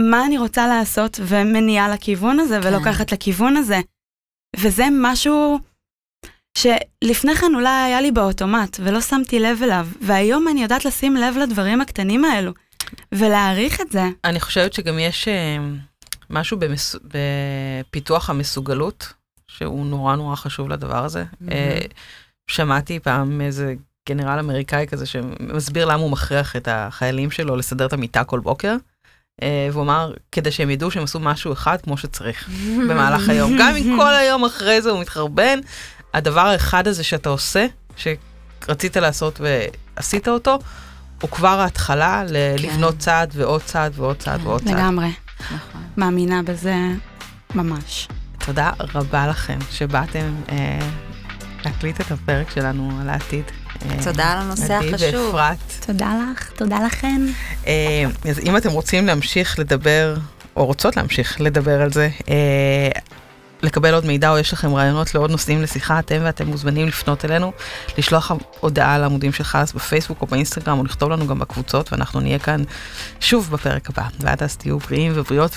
מה 0.00 0.26
אני 0.26 0.38
רוצה 0.38 0.66
לעשות 0.66 1.20
ומניעה 1.22 1.88
לכיוון 1.88 2.40
הזה 2.40 2.60
כן. 2.62 2.68
ולוקחת 2.68 3.12
לכיוון 3.12 3.56
הזה. 3.56 3.80
וזה 4.56 4.84
משהו 4.92 5.58
שלפני 6.58 7.34
כן 7.34 7.54
אולי 7.54 7.68
היה 7.68 8.00
לי 8.00 8.12
באוטומט 8.12 8.80
ולא 8.82 9.00
שמתי 9.00 9.40
לב 9.40 9.62
אליו, 9.62 9.86
והיום 10.00 10.48
אני 10.48 10.62
יודעת 10.62 10.84
לשים 10.84 11.16
לב 11.16 11.36
לדברים 11.36 11.80
הקטנים 11.80 12.24
האלו 12.24 12.52
ולהעריך 13.12 13.80
את 13.80 13.92
זה. 13.92 14.02
אני 14.24 14.40
חושבת 14.40 14.72
שגם 14.72 14.98
יש 14.98 15.28
אה, 15.28 15.56
משהו 16.30 16.58
במס... 16.58 16.96
בפיתוח 17.04 18.30
המסוגלות, 18.30 19.12
שהוא 19.48 19.86
נורא 19.86 20.16
נורא 20.16 20.36
חשוב 20.36 20.68
לדבר 20.68 21.04
הזה. 21.04 21.24
אה, 21.50 21.80
שמעתי 22.46 22.98
פעם 22.98 23.40
איזה 23.40 23.74
גנרל 24.08 24.38
אמריקאי 24.38 24.86
כזה 24.86 25.06
שמסביר 25.06 25.84
למה 25.84 26.02
הוא 26.02 26.10
מכריח 26.10 26.56
את 26.56 26.68
החיילים 26.70 27.30
שלו 27.30 27.56
לסדר 27.56 27.86
את 27.86 27.92
המיטה 27.92 28.24
כל 28.24 28.40
בוקר. 28.40 28.76
אה, 29.42 29.68
והוא 29.72 29.82
אמר, 29.82 30.12
כדי 30.32 30.50
שהם 30.50 30.70
ידעו 30.70 30.90
שהם 30.90 31.02
עשו 31.02 31.20
משהו 31.20 31.52
אחד 31.52 31.80
כמו 31.82 31.96
שצריך 31.96 32.48
במהלך 32.88 33.28
היום. 33.28 33.56
גם 33.58 33.76
אם 33.76 33.96
כל 33.98 34.14
היום 34.14 34.44
אחרי 34.44 34.82
זה 34.82 34.90
הוא 34.90 35.00
מתחרבן, 35.00 35.60
הדבר 36.14 36.40
האחד 36.40 36.86
הזה 36.88 37.04
שאתה 37.04 37.28
עושה, 37.28 37.66
שרצית 37.96 38.96
לעשות 38.96 39.40
ועשית 39.96 40.28
אותו, 40.28 40.58
הוא 41.20 41.30
כבר 41.30 41.60
ההתחלה 41.60 42.24
ל- 42.24 42.28
כן. 42.58 42.62
לבנות 42.62 42.98
צעד 42.98 43.30
ועוד 43.34 43.62
צעד 43.64 43.92
ועוד 43.96 44.16
צעד 44.16 44.40
כן. 44.40 44.46
ועוד 44.46 44.60
צעד. 44.64 44.74
לגמרי, 44.74 45.12
נכון. 45.40 45.82
מאמינה 45.96 46.42
בזה 46.42 46.74
ממש. 47.54 48.08
תודה 48.38 48.70
רבה 48.94 49.26
לכם 49.26 49.58
שבאתם 49.70 50.34
אה, 50.48 50.78
להקליט 51.64 52.00
את 52.00 52.10
הפרק 52.10 52.50
שלנו 52.50 52.98
על 53.00 53.08
העתיד. 53.08 53.44
אה, 53.90 53.96
תודה 54.04 54.32
על 54.32 54.38
הנושא 54.38 54.78
עדי 54.78 54.94
החשוב. 54.94 55.34
ואפרת. 55.34 55.58
תודה 55.86 56.12
לך, 56.32 56.50
תודה 56.50 56.78
לכן. 56.86 57.20
אה, 57.66 58.04
אז 58.30 58.38
אם 58.38 58.56
אתם 58.56 58.70
רוצים 58.70 59.06
להמשיך 59.06 59.58
לדבר, 59.58 60.16
או 60.56 60.66
רוצות 60.66 60.96
להמשיך 60.96 61.40
לדבר 61.40 61.82
על 61.82 61.92
זה, 61.92 62.08
אה, 62.28 62.90
לקבל 63.62 63.94
עוד 63.94 64.06
מידע 64.06 64.30
או 64.30 64.38
יש 64.38 64.52
לכם 64.52 64.74
רעיונות 64.74 65.14
לעוד 65.14 65.30
נושאים 65.30 65.62
לשיחה, 65.62 65.98
אתם 65.98 66.18
ואתם 66.22 66.46
מוזמנים 66.46 66.88
לפנות 66.88 67.24
אלינו, 67.24 67.52
לשלוח 67.98 68.32
הודעה 68.60 68.94
על 68.94 69.02
העמודים 69.02 69.32
של 69.32 69.44
חלאס 69.44 69.72
בפייסבוק 69.72 70.22
או 70.22 70.26
באינסטגרם, 70.26 70.78
או 70.78 70.84
לכתוב 70.84 71.10
לנו 71.10 71.26
גם 71.26 71.38
בקבוצות, 71.38 71.92
ואנחנו 71.92 72.20
נהיה 72.20 72.38
כאן 72.38 72.62
שוב 73.20 73.50
בפרק 73.50 73.90
הבא. 73.90 74.02
ועד 74.20 74.42
אז 74.42 74.56
תהיו 74.56 74.78
בריאים 74.78 75.12
ובריאות 75.14 75.56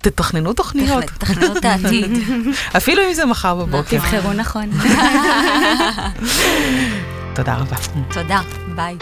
ותתכננו 0.00 0.52
תוכניות, 0.52 1.04
תכנ- 1.04 1.18
תכננו 1.18 1.56
את 1.56 1.64
העתיד. 1.64 2.10
אפילו 2.76 3.02
אם 3.08 3.14
זה 3.14 3.24
מחר 3.26 3.54
בבוקר. 3.54 3.98
תבחרו 3.98 4.32
נכון. 4.32 4.70
תודה 7.34 7.54
רבה. 7.56 7.76
תודה, 8.12 8.40
ביי. 8.74 8.96